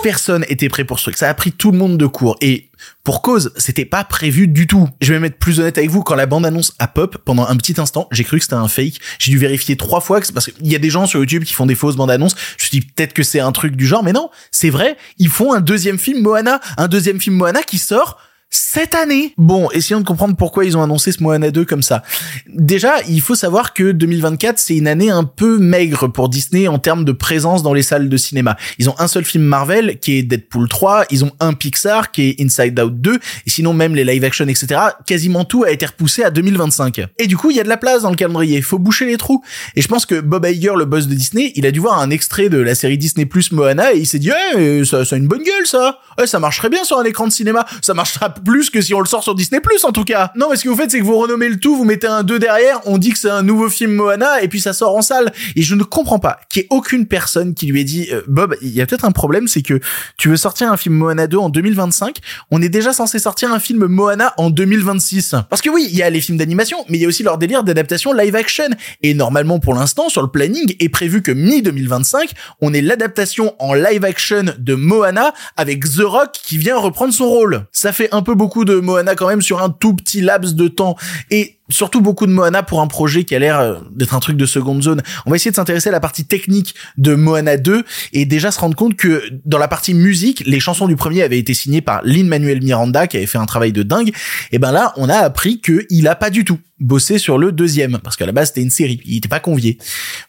Personne 0.03 0.45
était 0.47 0.69
prêt 0.69 0.85
pour 0.85 0.99
ce 0.99 1.05
truc. 1.05 1.17
Ça 1.17 1.29
a 1.29 1.33
pris 1.33 1.51
tout 1.51 1.71
le 1.71 1.77
monde 1.77 1.97
de 1.97 2.05
court. 2.05 2.37
Et 2.39 2.69
pour 3.03 3.21
cause, 3.21 3.51
c'était 3.57 3.85
pas 3.85 4.03
prévu 4.03 4.47
du 4.47 4.67
tout. 4.67 4.87
Je 5.01 5.11
vais 5.13 5.19
mettre 5.19 5.37
plus 5.37 5.59
honnête 5.59 5.77
avec 5.77 5.89
vous, 5.89 6.03
quand 6.03 6.15
la 6.15 6.25
bande 6.25 6.45
annonce 6.45 6.73
a 6.79 6.87
pop, 6.87 7.17
pendant 7.25 7.45
un 7.45 7.57
petit 7.57 7.79
instant, 7.79 8.07
j'ai 8.11 8.23
cru 8.23 8.37
que 8.37 8.43
c'était 8.43 8.55
un 8.55 8.67
fake. 8.67 8.99
J'ai 9.19 9.31
dû 9.31 9.37
vérifier 9.37 9.75
trois 9.75 9.99
fois, 9.99 10.21
parce 10.33 10.45
qu'il 10.51 10.67
y 10.67 10.75
a 10.75 10.79
des 10.79 10.89
gens 10.89 11.05
sur 11.05 11.19
YouTube 11.19 11.43
qui 11.43 11.53
font 11.53 11.65
des 11.65 11.75
fausses 11.75 11.95
bandes 11.95 12.11
annonces. 12.11 12.35
Je 12.57 12.65
me 12.65 12.67
suis 12.67 12.79
dit 12.79 12.81
peut-être 12.85 13.13
que 13.13 13.23
c'est 13.23 13.39
un 13.39 13.51
truc 13.51 13.75
du 13.75 13.85
genre, 13.85 14.03
mais 14.03 14.13
non, 14.13 14.29
c'est 14.51 14.69
vrai. 14.69 14.97
Ils 15.17 15.29
font 15.29 15.53
un 15.53 15.61
deuxième 15.61 15.97
film 15.97 16.21
Moana, 16.21 16.61
un 16.77 16.87
deuxième 16.87 17.19
film 17.19 17.35
Moana 17.35 17.63
qui 17.63 17.77
sort 17.77 18.19
cette 18.49 18.95
année. 18.95 19.33
Bon, 19.37 19.69
essayons 19.71 19.99
de 19.99 20.05
comprendre 20.05 20.35
pourquoi 20.37 20.63
ils 20.63 20.77
ont 20.77 20.83
annoncé 20.83 21.11
ce 21.11 21.21
Moana 21.21 21.51
2 21.51 21.65
comme 21.65 21.81
ça. 21.81 22.03
Déjà, 22.47 23.01
il 23.07 23.21
faut 23.21 23.35
savoir 23.35 23.73
que 23.73 23.91
2024, 23.91 24.57
c'est 24.57 24.77
une 24.77 24.87
année 24.87 25.09
un 25.09 25.25
peu 25.25 25.57
maigre 25.57 26.07
pour 26.07 26.29
Disney 26.29 26.67
en 26.67 26.79
termes 26.79 27.03
de 27.03 27.11
présence 27.11 27.61
dans 27.61 27.73
les 27.73 27.81
salles 27.81 28.07
de 28.07 28.17
cinéma. 28.17 28.55
Ils 28.79 28.89
ont 28.89 28.95
un 28.99 29.07
seul 29.07 29.25
film 29.25 29.43
Marvel 29.43 29.99
qui 29.99 30.17
est 30.17 30.23
Deadpool 30.23 30.69
3, 30.69 31.05
ils 31.11 31.25
ont 31.25 31.31
un 31.39 31.53
Pixar 31.53 32.11
qui 32.11 32.29
est 32.29 32.41
Inside 32.41 32.79
Out 32.79 33.01
2, 33.01 33.15
et 33.15 33.49
sinon 33.49 33.73
même 33.73 33.95
les 33.95 34.05
live 34.05 34.23
action, 34.23 34.47
etc. 34.47 34.79
Quasiment 35.05 35.43
tout 35.43 35.63
a 35.63 35.71
été 35.71 35.85
repoussé 35.85 36.23
à 36.23 36.29
2025. 36.29 37.01
Et 37.19 37.27
du 37.27 37.35
coup, 37.35 37.51
il 37.51 37.57
y 37.57 37.59
a 37.59 37.63
de 37.63 37.69
la 37.69 37.77
place 37.77 38.03
dans 38.03 38.11
le 38.11 38.15
calendrier. 38.15 38.61
Faut 38.61 38.79
boucher 38.79 39.05
les 39.05 39.17
trous. 39.17 39.43
Et 39.75 39.81
je 39.81 39.87
pense 39.87 40.05
que 40.05 40.21
Bob 40.21 40.45
Iger, 40.45 40.73
le 40.77 40.85
boss 40.85 41.07
de 41.07 41.15
Disney, 41.15 41.51
il 41.55 41.65
a 41.65 41.71
dû 41.71 41.79
voir 41.79 41.99
un 41.99 42.09
extrait 42.09 42.49
de 42.49 42.59
la 42.59 42.75
série 42.75 42.97
Disney 42.97 43.25
Plus 43.25 43.51
Moana 43.51 43.93
et 43.93 43.99
il 43.99 44.07
s'est 44.07 44.19
dit, 44.19 44.31
eh, 44.55 44.85
ça, 44.85 45.03
ça 45.03 45.15
a 45.15 45.17
une 45.17 45.27
bonne 45.27 45.43
gueule, 45.43 45.65
ça. 45.65 45.99
Ouais, 46.17 46.27
ça 46.27 46.39
marcherait 46.39 46.69
bien 46.69 46.83
sur 46.83 46.97
un 46.97 47.03
écran 47.03 47.27
de 47.27 47.31
cinéma. 47.31 47.65
Ça 47.81 47.93
marchera 47.93 48.33
plus 48.43 48.69
que 48.69 48.81
si 48.81 48.93
on 48.93 48.99
le 48.99 49.05
sort 49.05 49.23
sur 49.23 49.35
Disney 49.35 49.61
Plus 49.61 49.83
en 49.83 49.91
tout 49.91 50.03
cas. 50.03 50.31
Non, 50.35 50.47
mais 50.49 50.55
ce 50.55 50.63
que 50.63 50.69
vous 50.69 50.75
faites, 50.75 50.91
c'est 50.91 50.99
que 50.99 51.05
vous 51.05 51.17
renommez 51.17 51.49
le 51.49 51.57
tout, 51.57 51.75
vous 51.75 51.85
mettez 51.85 52.07
un 52.07 52.23
2 52.23 52.39
derrière, 52.39 52.81
on 52.85 52.97
dit 52.97 53.11
que 53.11 53.19
c'est 53.19 53.29
un 53.29 53.43
nouveau 53.43 53.69
film 53.69 53.93
Moana 53.93 54.41
et 54.41 54.47
puis 54.47 54.59
ça 54.59 54.73
sort 54.73 54.95
en 54.95 55.01
salle. 55.01 55.31
Et 55.55 55.61
je 55.61 55.75
ne 55.75 55.83
comprends 55.83 56.19
pas 56.19 56.39
qu'il 56.49 56.61
y 56.61 56.65
ait 56.65 56.67
aucune 56.69 57.05
personne 57.05 57.53
qui 57.53 57.67
lui 57.67 57.81
ait 57.81 57.85
dit 57.85 58.09
euh, 58.11 58.21
Bob, 58.27 58.55
il 58.61 58.69
y 58.69 58.81
a 58.81 58.85
peut-être 58.85 59.05
un 59.05 59.11
problème, 59.11 59.47
c'est 59.47 59.61
que 59.61 59.79
tu 60.17 60.29
veux 60.29 60.37
sortir 60.37 60.71
un 60.71 60.77
film 60.77 60.95
Moana 60.95 61.27
2 61.27 61.37
en 61.37 61.49
2025, 61.49 62.17
on 62.51 62.61
est 62.61 62.69
déjà 62.69 62.93
censé 62.93 63.19
sortir 63.19 63.51
un 63.51 63.59
film 63.59 63.85
Moana 63.85 64.33
en 64.37 64.49
2026. 64.49 65.35
Parce 65.49 65.61
que 65.61 65.69
oui, 65.69 65.87
il 65.89 65.95
y 65.95 66.03
a 66.03 66.09
les 66.09 66.21
films 66.21 66.37
d'animation, 66.37 66.77
mais 66.89 66.97
il 66.97 67.01
y 67.01 67.05
a 67.05 67.07
aussi 67.07 67.23
leur 67.23 67.37
délire 67.37 67.63
d'adaptation 67.63 68.13
live 68.13 68.35
action. 68.35 68.69
Et 69.01 69.13
normalement, 69.13 69.59
pour 69.59 69.73
l'instant, 69.73 70.09
sur 70.09 70.21
le 70.21 70.29
planning, 70.29 70.75
est 70.79 70.89
prévu 70.89 71.21
que 71.21 71.31
mi-2025, 71.31 72.31
on 72.61 72.73
ait 72.73 72.81
l'adaptation 72.81 73.55
en 73.59 73.73
live 73.73 74.05
action 74.05 74.45
de 74.57 74.75
Moana 74.75 75.33
avec 75.55 75.83
The 75.83 76.01
Rock 76.01 76.31
qui 76.33 76.57
vient 76.57 76.77
reprendre 76.77 77.13
son 77.13 77.27
rôle. 77.27 77.65
Ça 77.71 77.91
fait 77.91 78.09
un 78.13 78.21
peu 78.27 78.35
beaucoup 78.35 78.65
de 78.65 78.81
Moana 78.81 79.15
quand 79.15 79.29
même 79.29 79.41
sur 79.41 79.63
un 79.63 79.69
tout 79.69 79.93
petit 79.95 80.19
laps 80.19 80.53
de 80.53 80.67
temps. 80.67 80.97
Et 81.31 81.56
surtout 81.69 82.01
beaucoup 82.01 82.25
de 82.25 82.31
Moana 82.31 82.63
pour 82.63 82.81
un 82.81 82.87
projet 82.87 83.23
qui 83.23 83.35
a 83.35 83.39
l'air 83.39 83.59
euh, 83.59 83.75
d'être 83.91 84.13
un 84.13 84.19
truc 84.19 84.37
de 84.37 84.45
seconde 84.45 84.81
zone. 84.81 85.01
On 85.25 85.29
va 85.29 85.35
essayer 85.35 85.51
de 85.51 85.55
s'intéresser 85.55 85.89
à 85.89 85.91
la 85.91 85.99
partie 85.99 86.25
technique 86.25 86.75
de 86.97 87.15
Moana 87.15 87.57
2 87.57 87.83
et 88.13 88.25
déjà 88.25 88.51
se 88.51 88.59
rendre 88.59 88.75
compte 88.75 88.95
que 88.95 89.23
dans 89.45 89.57
la 89.57 89.67
partie 89.67 89.93
musique, 89.93 90.43
les 90.45 90.59
chansons 90.59 90.87
du 90.87 90.95
premier 90.95 91.23
avaient 91.23 91.39
été 91.39 91.53
signées 91.53 91.81
par 91.81 92.01
Lin-Manuel 92.03 92.61
Miranda 92.61 93.07
qui 93.07 93.17
avait 93.17 93.25
fait 93.25 93.37
un 93.37 93.45
travail 93.45 93.71
de 93.71 93.83
dingue. 93.83 94.13
Et 94.51 94.59
ben 94.59 94.71
là, 94.71 94.93
on 94.97 95.09
a 95.09 95.17
appris 95.17 95.59
que 95.59 95.85
il 95.89 96.07
a 96.07 96.15
pas 96.15 96.29
du 96.29 96.45
tout 96.45 96.59
bossé 96.79 97.17
sur 97.17 97.37
le 97.37 97.51
deuxième 97.51 97.99
parce 98.03 98.15
qu'à 98.15 98.25
la 98.25 98.31
base 98.31 98.49
c'était 98.49 98.61
une 98.61 98.69
série, 98.69 99.01
il 99.05 99.17
était 99.17 99.27
pas 99.27 99.39
convié. 99.39 99.77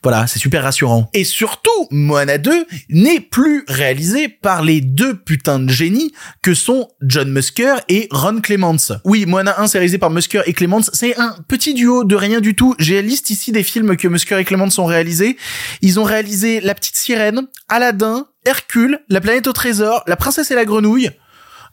Voilà, 0.03 0.27
c'est 0.27 0.39
super 0.39 0.63
rassurant. 0.63 1.11
Et 1.13 1.25
surtout, 1.25 1.71
Moana 1.91 2.39
2 2.39 2.67
n'est 2.91 3.21
plus 3.21 3.65
réalisé 3.69 4.29
par 4.29 4.63
les 4.63 4.81
deux 4.81 5.17
putains 5.17 5.59
de 5.59 5.71
génies 5.71 6.13
que 6.43 6.55
sont 6.55 6.89
John 7.03 7.31
Musker 7.31 7.75
et 7.89 8.09
Ron 8.11 8.41
Clements. 8.41 8.77
Oui, 9.05 9.27
Moana 9.27 9.61
1 9.61 9.67
c'est 9.67 9.79
réalisé 9.79 9.99
par 9.99 10.11
Musker 10.11 10.43
et 10.47 10.53
Clements, 10.53 10.81
c'est 10.93 11.19
un 11.19 11.28
petit 11.49 11.75
duo 11.75 12.05
de 12.05 12.15
rien 12.15 12.41
du 12.41 12.55
tout. 12.55 12.75
J'ai 12.79 12.97
la 12.97 13.03
liste 13.03 13.31
ici 13.31 13.53
des 13.53 13.63
films 13.63 13.97
que 13.97 14.09
Musker 14.09 14.39
et 14.39 14.45
Clements 14.45 14.69
ont 14.79 14.85
réalisés. 14.85 15.37
Ils 15.83 15.99
ont 16.01 16.05
réalisé 16.05 16.61
La 16.61 16.75
Petite 16.75 16.97
Sirène, 16.97 17.47
Aladdin, 17.69 18.27
Hercule, 18.45 19.01
La 19.09 19.21
Planète 19.21 19.47
au 19.47 19.53
Trésor, 19.53 20.03
La 20.07 20.17
Princesse 20.17 20.51
et 20.51 20.55
la 20.55 20.65
Grenouille. 20.65 21.11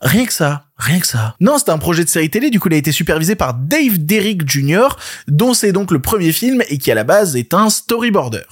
Rien 0.01 0.25
que 0.25 0.33
ça, 0.33 0.65
rien 0.77 0.99
que 0.99 1.07
ça. 1.07 1.35
Non, 1.39 1.57
c'était 1.57 1.71
un 1.71 1.77
projet 1.77 2.03
de 2.03 2.09
série 2.09 2.29
télé, 2.29 2.49
du 2.49 2.59
coup 2.59 2.67
il 2.67 2.75
a 2.75 2.77
été 2.77 2.91
supervisé 2.91 3.35
par 3.35 3.53
Dave 3.53 3.97
Derrick 3.97 4.47
Jr., 4.47 4.89
dont 5.27 5.53
c'est 5.53 5.71
donc 5.71 5.91
le 5.91 5.99
premier 5.99 6.31
film 6.31 6.61
et 6.69 6.77
qui 6.77 6.91
à 6.91 6.95
la 6.95 7.03
base 7.03 7.35
est 7.35 7.53
un 7.53 7.69
storyboarder 7.69 8.43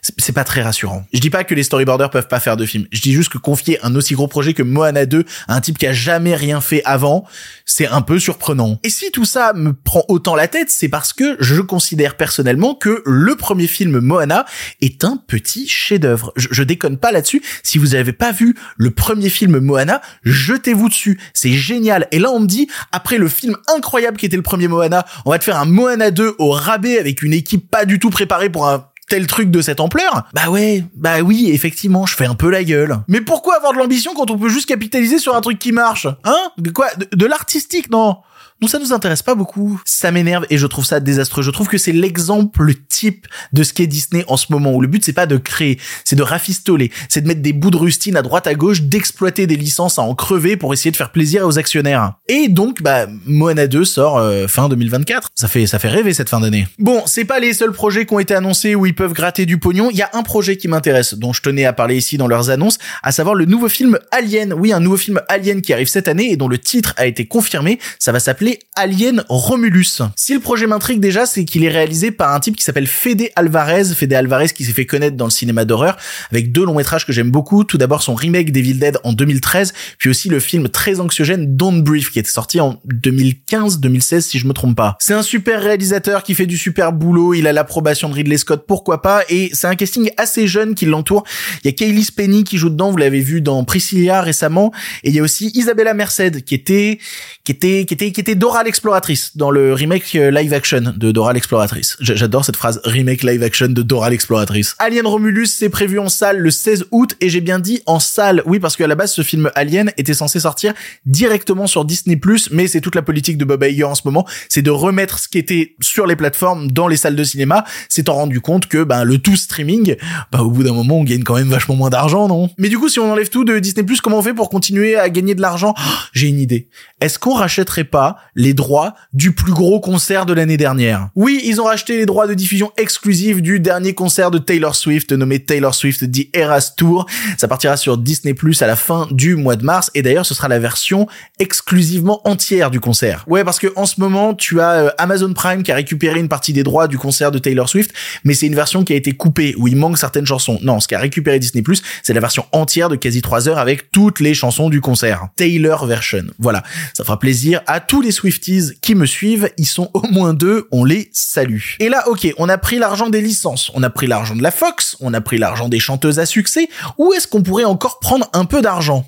c'est 0.00 0.32
pas 0.32 0.44
très 0.44 0.62
rassurant. 0.62 1.04
Je 1.12 1.20
dis 1.20 1.30
pas 1.30 1.44
que 1.44 1.54
les 1.54 1.62
storyboarders 1.62 2.10
peuvent 2.10 2.28
pas 2.28 2.40
faire 2.40 2.56
de 2.56 2.66
films. 2.66 2.86
Je 2.92 3.00
dis 3.00 3.12
juste 3.12 3.30
que 3.30 3.38
confier 3.38 3.78
un 3.84 3.94
aussi 3.94 4.14
gros 4.14 4.28
projet 4.28 4.54
que 4.54 4.62
Moana 4.62 5.06
2 5.06 5.24
à 5.48 5.54
un 5.54 5.60
type 5.60 5.78
qui 5.78 5.86
a 5.86 5.92
jamais 5.92 6.34
rien 6.34 6.60
fait 6.60 6.82
avant, 6.84 7.24
c'est 7.64 7.86
un 7.86 8.02
peu 8.02 8.18
surprenant. 8.18 8.78
Et 8.84 8.90
si 8.90 9.10
tout 9.10 9.24
ça 9.24 9.52
me 9.54 9.72
prend 9.72 10.04
autant 10.08 10.34
la 10.34 10.48
tête, 10.48 10.70
c'est 10.70 10.88
parce 10.88 11.12
que 11.12 11.36
je 11.40 11.60
considère 11.60 12.16
personnellement 12.16 12.74
que 12.74 13.02
le 13.04 13.36
premier 13.36 13.66
film 13.66 13.98
Moana 14.00 14.44
est 14.80 15.04
un 15.04 15.16
petit 15.16 15.68
chef-d'œuvre. 15.68 16.32
Je, 16.36 16.62
déconne 16.62 16.98
pas 16.98 17.12
là-dessus. 17.12 17.42
Si 17.62 17.78
vous 17.78 17.94
avez 17.94 18.12
pas 18.12 18.32
vu 18.32 18.54
le 18.76 18.90
premier 18.90 19.30
film 19.30 19.58
Moana, 19.58 20.02
jetez-vous 20.22 20.88
dessus. 20.88 21.18
C'est 21.32 21.52
génial. 21.52 22.06
Et 22.12 22.18
là, 22.18 22.30
on 22.30 22.40
me 22.40 22.46
dit, 22.46 22.68
après 22.92 23.18
le 23.18 23.28
film 23.28 23.56
incroyable 23.74 24.16
qui 24.16 24.26
était 24.26 24.36
le 24.36 24.42
premier 24.42 24.68
Moana, 24.68 25.06
on 25.24 25.30
va 25.30 25.38
te 25.38 25.44
faire 25.44 25.58
un 25.58 25.64
Moana 25.64 26.10
2 26.10 26.36
au 26.38 26.50
rabais 26.50 26.98
avec 26.98 27.22
une 27.22 27.32
équipe 27.32 27.70
pas 27.70 27.84
du 27.84 27.98
tout 27.98 28.10
préparée 28.10 28.50
pour 28.50 28.68
un 28.68 28.88
tel 29.08 29.26
truc 29.26 29.50
de 29.50 29.60
cette 29.62 29.80
ampleur 29.80 30.24
Bah 30.34 30.48
ouais, 30.50 30.84
bah 30.94 31.20
oui, 31.20 31.50
effectivement, 31.50 32.06
je 32.06 32.14
fais 32.14 32.26
un 32.26 32.34
peu 32.34 32.50
la 32.50 32.64
gueule. 32.64 32.98
Mais 33.08 33.20
pourquoi 33.20 33.56
avoir 33.56 33.72
de 33.72 33.78
l'ambition 33.78 34.12
quand 34.14 34.30
on 34.30 34.38
peut 34.38 34.48
juste 34.48 34.68
capitaliser 34.68 35.18
sur 35.18 35.34
un 35.34 35.40
truc 35.40 35.58
qui 35.58 35.72
marche 35.72 36.06
Hein? 36.24 36.50
De 36.58 36.70
quoi? 36.70 36.88
De 37.12 37.26
l'artistique, 37.26 37.90
non? 37.90 38.18
Nous, 38.60 38.66
ça 38.68 38.80
nous 38.80 38.92
intéresse 38.92 39.22
pas 39.22 39.36
beaucoup. 39.36 39.80
Ça 39.84 40.10
m'énerve 40.10 40.44
et 40.50 40.58
je 40.58 40.66
trouve 40.66 40.84
ça 40.84 40.98
désastreux. 40.98 41.42
Je 41.42 41.50
trouve 41.50 41.68
que 41.68 41.78
c'est 41.78 41.92
l'exemple 41.92 42.74
type 42.88 43.26
de 43.52 43.62
ce 43.62 43.72
qu'est 43.72 43.86
Disney 43.86 44.24
en 44.26 44.36
ce 44.36 44.46
moment 44.50 44.74
où 44.74 44.80
le 44.80 44.88
but 44.88 45.04
c'est 45.04 45.12
pas 45.12 45.26
de 45.26 45.36
créer, 45.36 45.78
c'est 46.04 46.16
de 46.16 46.22
rafistoler, 46.22 46.90
c'est 47.08 47.20
de 47.20 47.28
mettre 47.28 47.40
des 47.40 47.52
bouts 47.52 47.70
de 47.70 47.76
rustine 47.76 48.16
à 48.16 48.22
droite 48.22 48.48
à 48.48 48.54
gauche, 48.54 48.82
d'exploiter 48.82 49.46
des 49.46 49.54
licences 49.54 50.00
à 50.00 50.02
en 50.02 50.14
crever 50.16 50.56
pour 50.56 50.72
essayer 50.72 50.90
de 50.90 50.96
faire 50.96 51.12
plaisir 51.12 51.46
aux 51.46 51.56
actionnaires. 51.56 52.14
Et 52.26 52.48
donc, 52.48 52.82
bah, 52.82 53.06
Moana 53.26 53.68
2 53.68 53.84
sort 53.84 54.18
euh, 54.18 54.48
fin 54.48 54.68
2024. 54.68 55.28
Ça 55.36 55.46
fait, 55.46 55.66
ça 55.68 55.78
fait 55.78 55.88
rêver 55.88 56.12
cette 56.12 56.28
fin 56.28 56.40
d'année. 56.40 56.66
Bon, 56.80 57.02
c'est 57.06 57.24
pas 57.24 57.38
les 57.38 57.52
seuls 57.52 57.72
projets 57.72 58.06
qui 58.06 58.14
ont 58.14 58.18
été 58.18 58.34
annoncés 58.34 58.74
où 58.74 58.86
ils 58.86 58.94
peuvent 58.94 59.12
gratter 59.12 59.46
du 59.46 59.58
pognon. 59.58 59.90
Il 59.92 59.96
y 59.96 60.02
a 60.02 60.10
un 60.14 60.24
projet 60.24 60.56
qui 60.56 60.66
m'intéresse, 60.66 61.14
dont 61.14 61.32
je 61.32 61.42
tenais 61.42 61.64
à 61.64 61.72
parler 61.72 61.96
ici 61.96 62.16
dans 62.16 62.26
leurs 62.26 62.50
annonces, 62.50 62.78
à 63.04 63.12
savoir 63.12 63.36
le 63.36 63.44
nouveau 63.44 63.68
film 63.68 63.98
Alien. 64.10 64.52
Oui, 64.52 64.72
un 64.72 64.80
nouveau 64.80 64.96
film 64.96 65.20
Alien 65.28 65.62
qui 65.62 65.72
arrive 65.72 65.88
cette 65.88 66.08
année 66.08 66.32
et 66.32 66.36
dont 66.36 66.48
le 66.48 66.58
titre 66.58 66.94
a 66.96 67.06
été 67.06 67.26
confirmé. 67.26 67.78
Ça 68.00 68.10
va 68.10 68.18
s'appeler 68.18 68.47
Alien 68.76 69.24
Romulus. 69.28 70.02
Si 70.16 70.34
le 70.34 70.40
projet 70.40 70.66
m'intrigue 70.66 71.00
déjà, 71.00 71.26
c'est 71.26 71.44
qu'il 71.44 71.64
est 71.64 71.68
réalisé 71.68 72.10
par 72.10 72.34
un 72.34 72.40
type 72.40 72.56
qui 72.56 72.62
s'appelle 72.62 72.86
Fede 72.86 73.30
Alvarez. 73.36 73.84
Fede 73.94 74.12
Alvarez 74.12 74.50
qui 74.50 74.64
s'est 74.64 74.72
fait 74.72 74.86
connaître 74.86 75.16
dans 75.16 75.24
le 75.24 75.30
cinéma 75.30 75.64
d'horreur 75.64 75.96
avec 76.30 76.52
deux 76.52 76.64
longs 76.64 76.74
métrages 76.74 77.06
que 77.06 77.12
j'aime 77.12 77.30
beaucoup. 77.30 77.64
Tout 77.64 77.78
d'abord 77.78 78.02
son 78.02 78.14
remake 78.14 78.52
Devil 78.52 78.74
Dead 78.74 78.98
en 79.04 79.12
2013, 79.12 79.72
puis 79.98 80.10
aussi 80.10 80.28
le 80.28 80.40
film 80.40 80.68
très 80.68 81.00
anxiogène 81.00 81.56
Don't 81.56 81.82
Breathe 81.82 82.10
qui 82.10 82.18
était 82.18 82.30
sorti 82.30 82.60
en 82.60 82.80
2015-2016 82.88 84.20
si 84.20 84.38
je 84.38 84.46
me 84.46 84.52
trompe 84.52 84.76
pas. 84.76 84.96
C'est 85.00 85.14
un 85.14 85.22
super 85.22 85.62
réalisateur 85.62 86.22
qui 86.22 86.34
fait 86.34 86.46
du 86.46 86.56
super 86.56 86.92
boulot. 86.92 87.34
Il 87.34 87.46
a 87.46 87.52
l'approbation 87.52 88.08
de 88.08 88.14
Ridley 88.14 88.38
Scott, 88.38 88.64
pourquoi 88.66 89.02
pas. 89.02 89.22
Et 89.28 89.50
c'est 89.52 89.66
un 89.66 89.74
casting 89.74 90.10
assez 90.16 90.46
jeune 90.46 90.74
qui 90.74 90.86
l'entoure. 90.86 91.24
Il 91.64 91.66
y 91.66 91.70
a 91.70 91.72
Kaylee 91.72 92.04
Spenny 92.04 92.44
qui 92.44 92.58
joue 92.58 92.70
dedans. 92.70 92.90
Vous 92.90 92.96
l'avez 92.96 93.20
vu 93.20 93.40
dans 93.40 93.64
Priscilla 93.64 94.22
récemment. 94.22 94.72
Et 95.04 95.10
il 95.10 95.14
y 95.14 95.18
a 95.18 95.22
aussi 95.22 95.50
Isabella 95.54 95.94
Merced 95.94 96.44
qui 96.44 96.54
était, 96.54 96.98
qui 97.44 97.52
était, 97.52 97.84
qui 97.84 97.94
était, 97.94 98.12
qui 98.12 98.20
était 98.20 98.34
Dora 98.38 98.62
l'exploratrice 98.62 99.36
dans 99.36 99.50
le 99.50 99.74
remake 99.74 100.14
euh, 100.14 100.30
live 100.30 100.54
action 100.54 100.94
de 100.96 101.10
Dora 101.10 101.32
l'exploratrice. 101.32 101.96
J'adore 101.98 102.44
cette 102.44 102.54
phrase 102.54 102.80
remake 102.84 103.24
live 103.24 103.42
action 103.42 103.66
de 103.66 103.82
Dora 103.82 104.10
l'exploratrice. 104.10 104.76
Alien 104.78 105.08
Romulus 105.08 105.46
c'est 105.46 105.68
prévu 105.68 105.98
en 105.98 106.08
salle 106.08 106.38
le 106.38 106.52
16 106.52 106.86
août 106.92 107.16
et 107.20 107.30
j'ai 107.30 107.40
bien 107.40 107.58
dit 107.58 107.82
en 107.86 107.98
salle. 107.98 108.44
Oui 108.46 108.60
parce 108.60 108.76
qu'à 108.76 108.86
la 108.86 108.94
base 108.94 109.12
ce 109.12 109.22
film 109.22 109.50
Alien 109.56 109.90
était 109.96 110.14
censé 110.14 110.38
sortir 110.38 110.72
directement 111.04 111.66
sur 111.66 111.84
Disney+, 111.84 112.18
mais 112.52 112.68
c'est 112.68 112.80
toute 112.80 112.94
la 112.94 113.02
politique 113.02 113.38
de 113.38 113.44
Bob 113.44 113.64
Iger 113.64 113.82
en 113.82 113.96
ce 113.96 114.02
moment, 114.04 114.24
c'est 114.48 114.62
de 114.62 114.70
remettre 114.70 115.18
ce 115.18 115.26
qui 115.26 115.38
était 115.38 115.74
sur 115.80 116.06
les 116.06 116.14
plateformes 116.14 116.70
dans 116.70 116.86
les 116.86 116.96
salles 116.96 117.16
de 117.16 117.24
cinéma, 117.24 117.64
s'étant 117.88 118.14
rendu 118.14 118.40
compte 118.40 118.68
que 118.68 118.84
ben 118.84 119.02
le 119.02 119.18
tout 119.18 119.34
streaming, 119.34 119.96
bah 120.30 120.42
au 120.42 120.50
bout 120.52 120.62
d'un 120.62 120.74
moment 120.74 120.98
on 120.98 121.04
gagne 121.04 121.24
quand 121.24 121.34
même 121.34 121.48
vachement 121.48 121.74
moins 121.74 121.90
d'argent, 121.90 122.28
non? 122.28 122.50
Mais 122.56 122.68
du 122.68 122.78
coup 122.78 122.88
si 122.88 123.00
on 123.00 123.10
enlève 123.10 123.30
tout 123.30 123.44
de 123.44 123.58
Disney+, 123.58 123.84
comment 124.00 124.18
on 124.18 124.22
fait 124.22 124.32
pour 124.32 124.48
continuer 124.48 124.96
à 124.96 125.10
gagner 125.10 125.34
de 125.34 125.42
l'argent? 125.42 125.74
Oh, 125.76 125.92
J'ai 126.12 126.28
une 126.28 126.38
idée. 126.38 126.68
Est-ce 127.00 127.18
qu'on 127.18 127.34
rachèterait 127.34 127.82
pas 127.82 128.16
les 128.34 128.54
droits 128.54 128.94
du 129.12 129.32
plus 129.32 129.52
gros 129.52 129.80
concert 129.80 130.26
de 130.26 130.32
l'année 130.32 130.56
dernière 130.56 131.08
Oui, 131.16 131.40
ils 131.44 131.60
ont 131.60 131.64
racheté 131.64 131.96
les 131.96 132.06
droits 132.06 132.26
de 132.26 132.34
diffusion 132.34 132.72
exclusifs 132.76 133.42
du 133.42 133.60
dernier 133.60 133.94
concert 133.94 134.30
de 134.30 134.38
Taylor 134.38 134.74
Swift 134.74 135.12
nommé 135.12 135.40
Taylor 135.40 135.74
Swift 135.74 136.10
The 136.10 136.34
Eras 136.34 136.72
Tour. 136.76 137.06
Ça 137.36 137.48
partira 137.48 137.76
sur 137.76 137.98
Disney 137.98 138.34
Plus 138.34 138.62
à 138.62 138.66
la 138.66 138.76
fin 138.76 139.08
du 139.10 139.36
mois 139.36 139.56
de 139.56 139.64
mars 139.64 139.90
et 139.94 140.02
d'ailleurs 140.02 140.26
ce 140.26 140.34
sera 140.34 140.48
la 140.48 140.58
version 140.58 141.06
exclusivement 141.38 142.26
entière 142.28 142.70
du 142.70 142.80
concert. 142.80 143.24
Ouais, 143.26 143.44
parce 143.44 143.58
que 143.58 143.72
en 143.76 143.86
ce 143.86 144.00
moment, 144.00 144.34
tu 144.34 144.60
as 144.60 144.70
euh, 144.70 144.90
Amazon 144.98 145.32
Prime 145.32 145.62
qui 145.62 145.72
a 145.72 145.74
récupéré 145.74 146.20
une 146.20 146.28
partie 146.28 146.52
des 146.52 146.62
droits 146.62 146.88
du 146.88 146.98
concert 146.98 147.30
de 147.30 147.38
Taylor 147.38 147.68
Swift, 147.68 147.92
mais 148.24 148.34
c'est 148.34 148.46
une 148.46 148.54
version 148.54 148.84
qui 148.84 148.92
a 148.92 148.96
été 148.96 149.12
coupée 149.12 149.54
où 149.58 149.68
il 149.68 149.76
manque 149.76 149.98
certaines 149.98 150.26
chansons. 150.26 150.58
Non, 150.62 150.80
ce 150.80 150.88
qu'a 150.88 150.98
récupéré 150.98 151.38
Disney 151.38 151.62
Plus, 151.62 151.82
c'est 152.02 152.14
la 152.14 152.20
version 152.20 152.44
entière 152.52 152.88
de 152.88 152.96
quasi 152.96 153.22
3 153.22 153.48
heures 153.48 153.58
avec 153.58 153.90
toutes 153.90 154.20
les 154.20 154.34
chansons 154.34 154.68
du 154.68 154.80
concert. 154.80 155.28
Taylor 155.36 155.86
version. 155.86 156.24
Voilà. 156.38 156.62
Ça 156.94 157.04
fera 157.04 157.18
plaisir 157.18 157.60
à 157.66 157.80
tous 157.80 158.00
les 158.00 158.12
Swifties 158.18 158.72
qui 158.82 158.96
me 158.96 159.06
suivent. 159.06 159.48
Ils 159.58 159.66
sont 159.66 159.90
au 159.94 160.06
moins 160.08 160.34
deux. 160.34 160.66
On 160.72 160.84
les 160.84 161.08
salue. 161.12 161.76
Et 161.78 161.88
là, 161.88 162.08
ok, 162.08 162.26
on 162.36 162.48
a 162.48 162.58
pris 162.58 162.78
l'argent 162.78 163.08
des 163.08 163.20
licences. 163.20 163.70
On 163.74 163.82
a 163.84 163.90
pris 163.90 164.08
l'argent 164.08 164.34
de 164.34 164.42
la 164.42 164.50
Fox. 164.50 164.96
On 165.00 165.14
a 165.14 165.20
pris 165.20 165.38
l'argent 165.38 165.68
des 165.68 165.78
chanteuses 165.78 166.18
à 166.18 166.26
succès. 166.26 166.68
Où 166.98 167.12
est-ce 167.12 167.28
qu'on 167.28 167.42
pourrait 167.42 167.64
encore 167.64 168.00
prendre 168.00 168.28
un 168.32 168.44
peu 168.44 168.60
d'argent? 168.60 169.06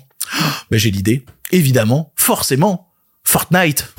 Ben, 0.71 0.77
j'ai 0.77 0.91
l'idée. 0.91 1.25
Évidemment. 1.51 2.13
Forcément. 2.15 2.87
Fortnite. 3.25 3.93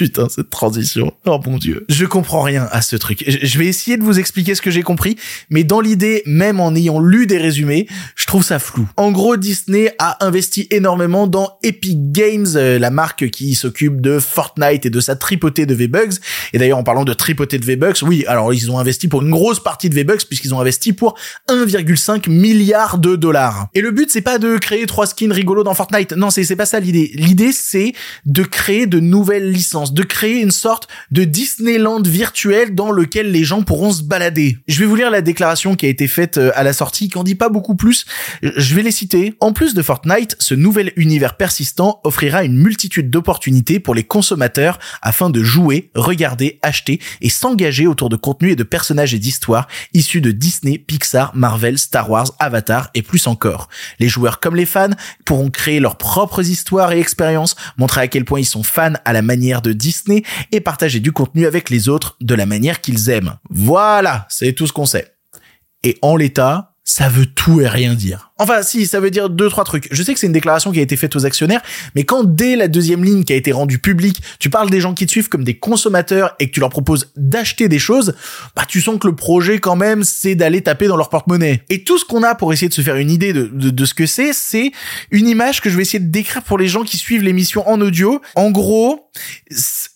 Putain, 0.00 0.30
cette 0.30 0.48
transition. 0.48 1.12
Oh 1.26 1.38
mon 1.44 1.58
dieu. 1.58 1.84
Je 1.90 2.06
comprends 2.06 2.40
rien 2.40 2.66
à 2.72 2.80
ce 2.80 2.96
truc. 2.96 3.22
Je 3.26 3.58
vais 3.58 3.66
essayer 3.66 3.98
de 3.98 4.02
vous 4.02 4.18
expliquer 4.18 4.54
ce 4.54 4.62
que 4.62 4.70
j'ai 4.70 4.80
compris, 4.80 5.16
mais 5.50 5.62
dans 5.62 5.82
l'idée, 5.82 6.22
même 6.24 6.58
en 6.58 6.74
ayant 6.74 7.00
lu 7.00 7.26
des 7.26 7.36
résumés, 7.36 7.86
je 8.16 8.24
trouve 8.24 8.42
ça 8.42 8.58
flou. 8.58 8.88
En 8.96 9.12
gros, 9.12 9.36
Disney 9.36 9.94
a 9.98 10.24
investi 10.24 10.66
énormément 10.70 11.26
dans 11.26 11.58
Epic 11.62 12.12
Games, 12.12 12.46
euh, 12.54 12.78
la 12.78 12.88
marque 12.88 13.28
qui 13.28 13.54
s'occupe 13.54 14.00
de 14.00 14.18
Fortnite 14.18 14.86
et 14.86 14.90
de 14.90 15.00
sa 15.00 15.16
tripotée 15.16 15.66
de 15.66 15.74
V-Bucks. 15.74 16.14
Et 16.54 16.58
d'ailleurs, 16.58 16.78
en 16.78 16.82
parlant 16.82 17.04
de 17.04 17.12
tripotée 17.12 17.58
de 17.58 17.66
V-Bucks, 17.66 18.00
oui, 18.00 18.24
alors 18.26 18.54
ils 18.54 18.70
ont 18.70 18.78
investi 18.78 19.06
pour 19.06 19.20
une 19.20 19.30
grosse 19.30 19.62
partie 19.62 19.90
de 19.90 19.94
V-Bucks 19.96 20.24
puisqu'ils 20.28 20.54
ont 20.54 20.60
investi 20.60 20.94
pour 20.94 21.14
1,5 21.50 22.30
milliard 22.30 22.96
de 22.96 23.16
dollars. 23.16 23.68
Et 23.74 23.82
le 23.82 23.90
but, 23.90 24.10
c'est 24.10 24.22
pas 24.22 24.38
de 24.38 24.56
créer 24.56 24.86
trois 24.86 25.06
skins 25.06 25.30
rigolos 25.30 25.62
dans 25.62 25.74
Fortnite. 25.74 26.12
Non, 26.12 26.30
c'est 26.30 26.56
pas 26.56 26.64
ça 26.64 26.80
l'idée. 26.80 27.10
L'idée, 27.16 27.52
c'est 27.52 27.92
de 28.24 28.44
créer 28.44 28.86
de 28.86 28.98
nouvelles 28.98 29.52
licences, 29.52 29.89
de 29.92 30.02
créer 30.02 30.40
une 30.40 30.50
sorte 30.50 30.88
de 31.10 31.24
Disneyland 31.24 32.02
virtuel 32.02 32.74
dans 32.74 32.90
lequel 32.90 33.32
les 33.32 33.44
gens 33.44 33.62
pourront 33.62 33.92
se 33.92 34.02
balader. 34.02 34.58
Je 34.68 34.78
vais 34.80 34.86
vous 34.86 34.96
lire 34.96 35.10
la 35.10 35.20
déclaration 35.20 35.74
qui 35.74 35.86
a 35.86 35.88
été 35.88 36.08
faite 36.08 36.38
euh, 36.38 36.50
à 36.54 36.62
la 36.62 36.72
sortie, 36.72 37.08
qui 37.08 37.18
en 37.18 37.24
dit 37.24 37.34
pas 37.34 37.48
beaucoup 37.48 37.74
plus. 37.74 38.04
Je 38.42 38.74
vais 38.74 38.82
les 38.82 38.90
citer. 38.90 39.34
En 39.40 39.52
plus 39.52 39.74
de 39.74 39.82
Fortnite, 39.82 40.36
ce 40.38 40.54
nouvel 40.54 40.92
univers 40.96 41.36
persistant 41.36 42.00
offrira 42.04 42.44
une 42.44 42.56
multitude 42.56 43.10
d'opportunités 43.10 43.80
pour 43.80 43.94
les 43.94 44.04
consommateurs 44.04 44.78
afin 45.02 45.30
de 45.30 45.42
jouer, 45.42 45.90
regarder, 45.94 46.58
acheter 46.62 47.00
et 47.20 47.28
s'engager 47.28 47.86
autour 47.86 48.08
de 48.08 48.16
contenus 48.16 48.52
et 48.52 48.56
de 48.56 48.62
personnages 48.62 49.14
et 49.14 49.18
d'histoires 49.18 49.68
issus 49.94 50.20
de 50.20 50.30
Disney, 50.30 50.78
Pixar, 50.78 51.32
Marvel, 51.34 51.78
Star 51.78 52.10
Wars, 52.10 52.32
Avatar 52.38 52.90
et 52.94 53.02
plus 53.02 53.26
encore. 53.26 53.68
Les 53.98 54.08
joueurs 54.08 54.40
comme 54.40 54.56
les 54.56 54.66
fans 54.66 54.90
pourront 55.24 55.50
créer 55.50 55.80
leurs 55.80 55.96
propres 55.96 56.46
histoires 56.48 56.92
et 56.92 57.00
expériences, 57.00 57.56
montrer 57.76 58.02
à 58.02 58.08
quel 58.08 58.24
point 58.24 58.40
ils 58.40 58.46
sont 58.46 58.62
fans 58.62 58.94
à 59.04 59.12
la 59.12 59.22
manière 59.22 59.62
de 59.62 59.72
Disney 59.80 60.22
et 60.52 60.60
partager 60.60 61.00
du 61.00 61.12
contenu 61.12 61.46
avec 61.46 61.70
les 61.70 61.88
autres 61.88 62.16
de 62.20 62.34
la 62.34 62.46
manière 62.46 62.80
qu'ils 62.80 63.08
aiment. 63.08 63.36
Voilà, 63.48 64.26
c'est 64.28 64.52
tout 64.52 64.66
ce 64.66 64.72
qu'on 64.72 64.86
sait. 64.86 65.14
Et 65.82 65.98
en 66.02 66.16
l'état, 66.16 66.74
ça 66.84 67.08
veut 67.08 67.26
tout 67.26 67.60
et 67.60 67.68
rien 67.68 67.94
dire. 67.94 68.29
Enfin, 68.40 68.62
si, 68.62 68.86
ça 68.86 69.00
veut 69.00 69.10
dire 69.10 69.28
deux, 69.28 69.50
trois 69.50 69.64
trucs. 69.64 69.86
Je 69.90 70.02
sais 70.02 70.14
que 70.14 70.18
c'est 70.18 70.26
une 70.26 70.32
déclaration 70.32 70.72
qui 70.72 70.78
a 70.78 70.82
été 70.82 70.96
faite 70.96 71.14
aux 71.14 71.26
actionnaires, 71.26 71.60
mais 71.94 72.04
quand 72.04 72.24
dès 72.24 72.56
la 72.56 72.68
deuxième 72.68 73.04
ligne 73.04 73.22
qui 73.22 73.34
a 73.34 73.36
été 73.36 73.52
rendue 73.52 73.78
publique, 73.78 74.22
tu 74.38 74.48
parles 74.48 74.70
des 74.70 74.80
gens 74.80 74.94
qui 74.94 75.04
te 75.04 75.10
suivent 75.10 75.28
comme 75.28 75.44
des 75.44 75.58
consommateurs 75.58 76.34
et 76.38 76.48
que 76.48 76.52
tu 76.52 76.60
leur 76.60 76.70
proposes 76.70 77.12
d'acheter 77.16 77.68
des 77.68 77.78
choses, 77.78 78.14
bah, 78.56 78.62
tu 78.66 78.80
sens 78.80 78.98
que 78.98 79.06
le 79.06 79.14
projet, 79.14 79.58
quand 79.58 79.76
même, 79.76 80.04
c'est 80.04 80.34
d'aller 80.34 80.62
taper 80.62 80.88
dans 80.88 80.96
leur 80.96 81.10
porte-monnaie. 81.10 81.62
Et 81.68 81.84
tout 81.84 81.98
ce 81.98 82.04
qu'on 82.06 82.22
a 82.22 82.34
pour 82.34 82.52
essayer 82.52 82.68
de 82.68 82.74
se 82.74 82.80
faire 82.80 82.96
une 82.96 83.10
idée 83.10 83.34
de, 83.34 83.84
ce 83.84 83.92
que 83.92 84.06
c'est, 84.06 84.32
c'est 84.32 84.72
une 85.10 85.28
image 85.28 85.60
que 85.60 85.68
je 85.68 85.76
vais 85.76 85.82
essayer 85.82 86.00
de 86.00 86.10
décrire 86.10 86.42
pour 86.42 86.56
les 86.56 86.66
gens 86.66 86.82
qui 86.82 86.96
suivent 86.96 87.22
l'émission 87.22 87.68
en 87.68 87.78
audio. 87.82 88.22
En 88.36 88.50
gros, 88.50 89.10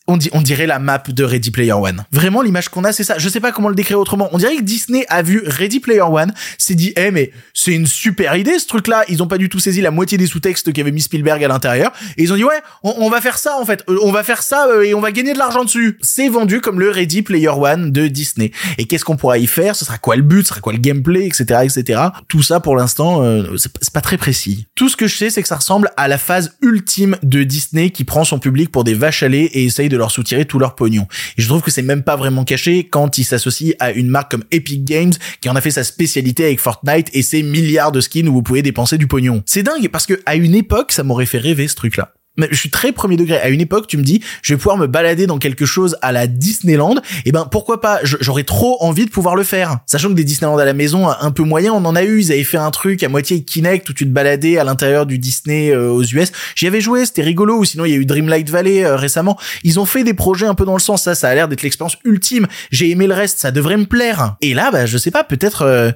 on, 0.06 0.18
on 0.32 0.42
dirait 0.42 0.66
la 0.66 0.78
map 0.78 1.02
de 1.08 1.24
Ready 1.24 1.50
Player 1.50 1.72
One. 1.72 2.04
Vraiment, 2.12 2.42
l'image 2.42 2.68
qu'on 2.68 2.84
a, 2.84 2.92
c'est 2.92 3.04
ça. 3.04 3.16
Je 3.16 3.28
sais 3.28 3.40
pas 3.40 3.52
comment 3.52 3.70
le 3.70 3.74
décrire 3.74 3.98
autrement. 3.98 4.28
On 4.32 4.38
dirait 4.38 4.56
que 4.56 4.62
Disney 4.62 5.06
a 5.08 5.22
vu 5.22 5.42
Ready 5.46 5.80
Player 5.80 6.02
One, 6.02 6.34
s'est 6.58 6.74
dit, 6.74 6.92
eh, 6.96 7.10
mais 7.10 7.30
c'est 7.54 7.72
une 7.72 7.86
super 7.86 8.33
idée, 8.36 8.58
ce 8.58 8.66
truc-là. 8.66 9.04
Ils 9.08 9.22
ont 9.22 9.26
pas 9.26 9.38
du 9.38 9.48
tout 9.48 9.58
saisi 9.58 9.80
la 9.80 9.90
moitié 9.90 10.18
des 10.18 10.26
sous-textes 10.26 10.72
qu'avait 10.72 10.92
mis 10.92 11.02
Spielberg 11.02 11.42
à 11.44 11.48
l'intérieur. 11.48 11.92
Et 12.16 12.22
ils 12.22 12.32
ont 12.32 12.36
dit, 12.36 12.44
ouais, 12.44 12.60
on, 12.82 12.94
on 12.98 13.10
va 13.10 13.20
faire 13.20 13.38
ça, 13.38 13.56
en 13.58 13.64
fait. 13.64 13.84
Euh, 13.88 13.98
on 14.02 14.12
va 14.12 14.22
faire 14.22 14.42
ça 14.42 14.66
euh, 14.68 14.82
et 14.82 14.94
on 14.94 15.00
va 15.00 15.12
gagner 15.12 15.32
de 15.32 15.38
l'argent 15.38 15.64
dessus. 15.64 15.98
C'est 16.02 16.28
vendu 16.28 16.60
comme 16.60 16.80
le 16.80 16.90
Ready 16.90 17.22
Player 17.22 17.48
One 17.48 17.92
de 17.92 18.08
Disney. 18.08 18.52
Et 18.78 18.84
qu'est-ce 18.84 19.04
qu'on 19.04 19.16
pourra 19.16 19.38
y 19.38 19.46
faire? 19.46 19.76
Ce 19.76 19.84
sera 19.84 19.98
quoi 19.98 20.16
le 20.16 20.22
but? 20.22 20.42
Ce 20.42 20.48
sera 20.48 20.60
quoi 20.60 20.72
le 20.72 20.78
gameplay? 20.78 21.26
Etc., 21.26 21.44
etc. 21.62 22.00
Tout 22.28 22.42
ça, 22.42 22.60
pour 22.60 22.76
l'instant, 22.76 23.22
euh, 23.22 23.56
c'est 23.56 23.92
pas 23.92 24.00
très 24.00 24.16
précis. 24.16 24.66
Tout 24.74 24.88
ce 24.88 24.96
que 24.96 25.06
je 25.06 25.16
sais, 25.16 25.30
c'est 25.30 25.42
que 25.42 25.48
ça 25.48 25.56
ressemble 25.56 25.90
à 25.96 26.08
la 26.08 26.18
phase 26.18 26.56
ultime 26.62 27.16
de 27.22 27.42
Disney 27.42 27.90
qui 27.90 28.04
prend 28.04 28.24
son 28.24 28.38
public 28.38 28.70
pour 28.70 28.84
des 28.84 28.94
vaches 28.94 29.22
à 29.22 29.28
lait 29.28 29.44
et 29.44 29.64
essaye 29.64 29.88
de 29.88 29.96
leur 29.96 30.10
soutirer 30.10 30.44
tout 30.44 30.58
leur 30.58 30.74
pognon. 30.74 31.06
Et 31.38 31.42
je 31.42 31.48
trouve 31.48 31.62
que 31.62 31.70
c'est 31.70 31.82
même 31.82 32.02
pas 32.02 32.16
vraiment 32.16 32.44
caché 32.44 32.88
quand 32.88 33.18
il 33.18 33.24
s'associe 33.24 33.74
à 33.80 33.92
une 33.92 34.08
marque 34.08 34.30
comme 34.30 34.44
Epic 34.50 34.84
Games 34.84 35.12
qui 35.40 35.48
en 35.48 35.56
a 35.56 35.60
fait 35.60 35.70
sa 35.70 35.84
spécialité 35.84 36.44
avec 36.44 36.60
Fortnite 36.60 37.08
et 37.12 37.22
ses 37.22 37.42
milliards 37.42 37.92
de 37.92 38.00
skins 38.00 38.23
où 38.28 38.32
vous 38.32 38.42
pouvez 38.42 38.62
dépenser 38.62 38.98
du 38.98 39.06
pognon. 39.06 39.42
C'est 39.46 39.62
dingue 39.62 39.88
parce 39.88 40.06
que 40.06 40.20
à 40.26 40.36
une 40.36 40.54
époque, 40.54 40.92
ça 40.92 41.02
m'aurait 41.02 41.26
fait 41.26 41.38
rêver 41.38 41.68
ce 41.68 41.74
truc-là. 41.74 42.12
Mais 42.36 42.48
je 42.50 42.56
suis 42.56 42.68
très 42.70 42.90
premier 42.90 43.16
degré. 43.16 43.38
À 43.38 43.48
une 43.48 43.60
époque, 43.60 43.86
tu 43.86 43.96
me 43.96 44.02
dis, 44.02 44.20
je 44.42 44.54
vais 44.54 44.56
pouvoir 44.58 44.76
me 44.76 44.88
balader 44.88 45.28
dans 45.28 45.38
quelque 45.38 45.64
chose 45.66 45.96
à 46.02 46.10
la 46.10 46.26
Disneyland. 46.26 46.96
Et 47.26 47.30
ben, 47.30 47.46
pourquoi 47.48 47.80
pas? 47.80 48.00
J'aurais 48.02 48.42
trop 48.42 48.76
envie 48.82 49.04
de 49.04 49.10
pouvoir 49.10 49.36
le 49.36 49.44
faire. 49.44 49.78
Sachant 49.86 50.08
que 50.08 50.14
des 50.14 50.24
Disneyland 50.24 50.58
à 50.58 50.64
la 50.64 50.72
maison, 50.72 51.08
un 51.08 51.30
peu 51.30 51.44
moyen, 51.44 51.72
on 51.72 51.84
en 51.84 51.94
a 51.94 52.02
eu. 52.02 52.18
Ils 52.20 52.32
avaient 52.32 52.42
fait 52.42 52.56
un 52.56 52.72
truc 52.72 53.04
à 53.04 53.08
moitié 53.08 53.44
Kinect 53.44 53.88
où 53.88 53.92
tu 53.92 54.04
te 54.04 54.10
baladais 54.10 54.58
à 54.58 54.64
l'intérieur 54.64 55.06
du 55.06 55.20
Disney 55.20 55.70
euh, 55.70 55.90
aux 55.92 56.02
US. 56.02 56.32
J'y 56.56 56.66
avais 56.66 56.80
joué, 56.80 57.06
c'était 57.06 57.22
rigolo. 57.22 57.56
Ou 57.58 57.64
sinon, 57.64 57.84
il 57.84 57.92
y 57.92 57.94
a 57.94 57.98
eu 57.98 58.04
Dreamlight 58.04 58.50
Valley 58.50 58.84
euh, 58.84 58.96
récemment. 58.96 59.38
Ils 59.62 59.78
ont 59.78 59.86
fait 59.86 60.02
des 60.02 60.14
projets 60.14 60.46
un 60.46 60.56
peu 60.56 60.64
dans 60.64 60.74
le 60.74 60.80
sens. 60.80 61.04
Ça, 61.04 61.14
ça 61.14 61.28
a 61.28 61.34
l'air 61.36 61.46
d'être 61.46 61.62
l'expérience 61.62 61.98
ultime. 62.04 62.48
J'ai 62.72 62.90
aimé 62.90 63.06
le 63.06 63.14
reste. 63.14 63.38
Ça 63.38 63.52
devrait 63.52 63.76
me 63.76 63.86
plaire. 63.86 64.34
Et 64.40 64.54
là, 64.54 64.72
bah, 64.72 64.86
je 64.86 64.98
sais 64.98 65.12
pas. 65.12 65.22
Peut-être, 65.22 65.62
euh, 65.62 65.92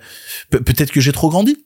pe- 0.51 0.59
peut-être 0.59 0.93
que 0.93 1.01
j'ai 1.01 1.11
trop 1.11 1.31
grandi. 1.31 1.65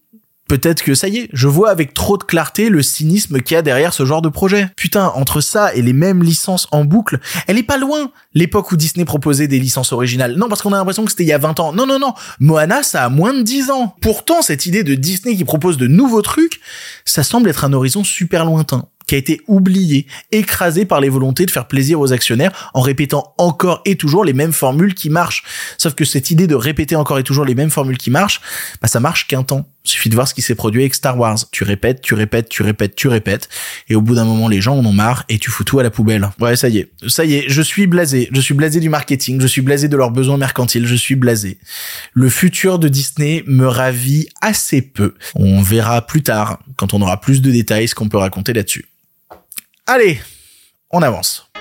Peut-être 0.52 0.82
que 0.82 0.94
ça 0.94 1.09
y 1.09 1.16
est, 1.16 1.28
je 1.32 1.49
vois 1.49 1.71
avec 1.71 1.94
trop 1.94 2.18
de 2.18 2.25
clarté 2.25 2.68
le 2.68 2.82
cynisme 2.82 3.40
qu'il 3.40 3.54
y 3.54 3.56
a 3.56 3.62
derrière 3.62 3.94
ce 3.94 4.04
genre 4.04 4.21
de 4.21 4.28
projet. 4.28 4.68
Putain, 4.76 5.11
entre 5.14 5.40
ça 5.40 5.75
et 5.75 5.80
les 5.80 5.94
mêmes 5.94 6.23
licences 6.23 6.68
en 6.73 6.85
boucle, 6.85 7.21
elle 7.47 7.56
est 7.56 7.62
pas 7.62 7.78
loin 7.78 8.11
l'époque 8.35 8.71
où 8.71 8.76
Disney 8.76 9.06
proposait 9.06 9.49
des 9.49 9.59
licences 9.59 9.94
originales. 9.94 10.37
Non, 10.37 10.50
parce 10.50 10.61
qu'on 10.61 10.75
a 10.75 10.76
l'impression 10.76 11.06
que 11.06 11.11
c'était 11.11 11.23
il 11.23 11.28
y 11.28 11.32
a 11.32 11.38
20 11.38 11.59
ans. 11.61 11.73
Non, 11.73 11.87
non, 11.87 11.99
non. 11.99 12.12
Moana, 12.38 12.82
ça 12.82 13.02
a 13.02 13.09
moins 13.09 13.32
de 13.32 13.40
10 13.40 13.71
ans. 13.71 13.97
Pourtant, 14.02 14.42
cette 14.42 14.66
idée 14.66 14.85
de 14.85 14.94
Disney 14.94 15.37
qui 15.37 15.44
propose 15.44 15.78
de 15.78 15.87
nouveaux 15.87 16.21
trucs, 16.21 16.61
ça 17.06 17.23
semble 17.23 17.49
être 17.49 17.64
un 17.64 17.73
horizon 17.73 18.04
super 18.04 18.44
lointain 18.44 18.85
qui 19.06 19.14
a 19.14 19.18
été 19.18 19.40
oublié, 19.47 20.06
écrasé 20.30 20.85
par 20.85 21.00
les 21.00 21.09
volontés 21.09 21.47
de 21.47 21.50
faire 21.50 21.66
plaisir 21.66 22.00
aux 22.00 22.12
actionnaires 22.12 22.71
en 22.75 22.80
répétant 22.80 23.35
encore 23.38 23.82
et 23.85 23.97
toujours 23.97 24.25
les 24.25 24.32
mêmes 24.32 24.52
formules 24.52 24.94
qui 24.94 25.11
marchent. 25.11 25.44
Sauf 25.78 25.94
que 25.94 26.04
cette 26.04 26.30
idée 26.30 26.47
de 26.47 26.54
répéter 26.54 26.97
encore 26.97 27.18
et 27.18 27.23
toujours 27.23 27.44
les 27.44 27.54
mêmes 27.54 27.71
formules 27.71 27.99
qui 27.99 28.11
marchent, 28.11 28.40
bah 28.80 28.88
ça 28.88 29.00
marche 29.00 29.26
qu'un 29.26 29.42
temps. 29.42 29.66
Suffit 29.85 30.09
de 30.09 30.15
voir 30.15 30.29
ce 30.29 30.35
qui 30.35 30.43
s'est 30.43 30.55
produit 30.55 30.83
avec 30.83 30.95
Star 30.95 31.19
Wars. 31.19 31.39
Tu 31.51 31.65
répètes, 31.65 32.01
tu 32.01 32.15
répètes, 32.15 32.49
tu 32.49 32.62
répètes, 32.62 32.95
tu 32.95 33.09
répètes, 33.09 33.49
et 33.89 33.95
au 33.95 34.01
bout 34.01 34.15
d'un 34.15 34.25
moment, 34.25 34.49
les 34.49 34.61
gens 34.61 34.77
en 34.77 34.85
ont 34.85 34.93
marre 34.93 35.25
et 35.29 35.39
tu 35.39 35.51
fous 35.51 35.65
tout 35.65 35.79
à 35.79 35.83
la 35.83 35.91
poubelle. 35.91 36.29
Ouais, 36.41 36.57
ça 36.57 36.69
y 36.69 36.79
est, 36.79 36.91
ça 37.09 37.25
y 37.25 37.35
est, 37.35 37.45
je 37.49 37.62
suis 37.62 37.87
blasé. 37.87 38.29
Je 38.33 38.41
suis 38.41 38.55
blasé 38.55 38.81
du 38.81 38.89
marketing, 38.89 39.41
je 39.41 39.47
suis 39.47 39.62
blasé 39.62 39.89
de 39.89 39.97
leurs 39.97 40.11
besoins 40.11 40.37
mercantiles, 40.37 40.87
je 40.87 40.95
suis 40.95 41.17
blasé. 41.17 41.59
Le 42.12 42.29
futur 42.29 42.79
de 42.79 42.89
Disney 42.89 43.43
me 43.47 43.67
ravit 43.67 44.29
assez 44.41 44.83
peu. 44.83 45.15
On 45.35 45.62
verra 45.62 46.07
plus 46.07 46.23
tard, 46.23 46.61
quand 46.77 46.95
on 46.95 47.03
aura 47.03 47.21
plus 47.21 47.43
de 47.43 47.51
détails, 47.51 47.89
ce 47.89 47.95
qu'on 47.95 48.09
peut 48.09 48.19
raconter 48.19 48.53
là-dessus. 48.53 48.87
Allez, 49.87 50.21
on 50.91 51.03
avance. 51.03 51.51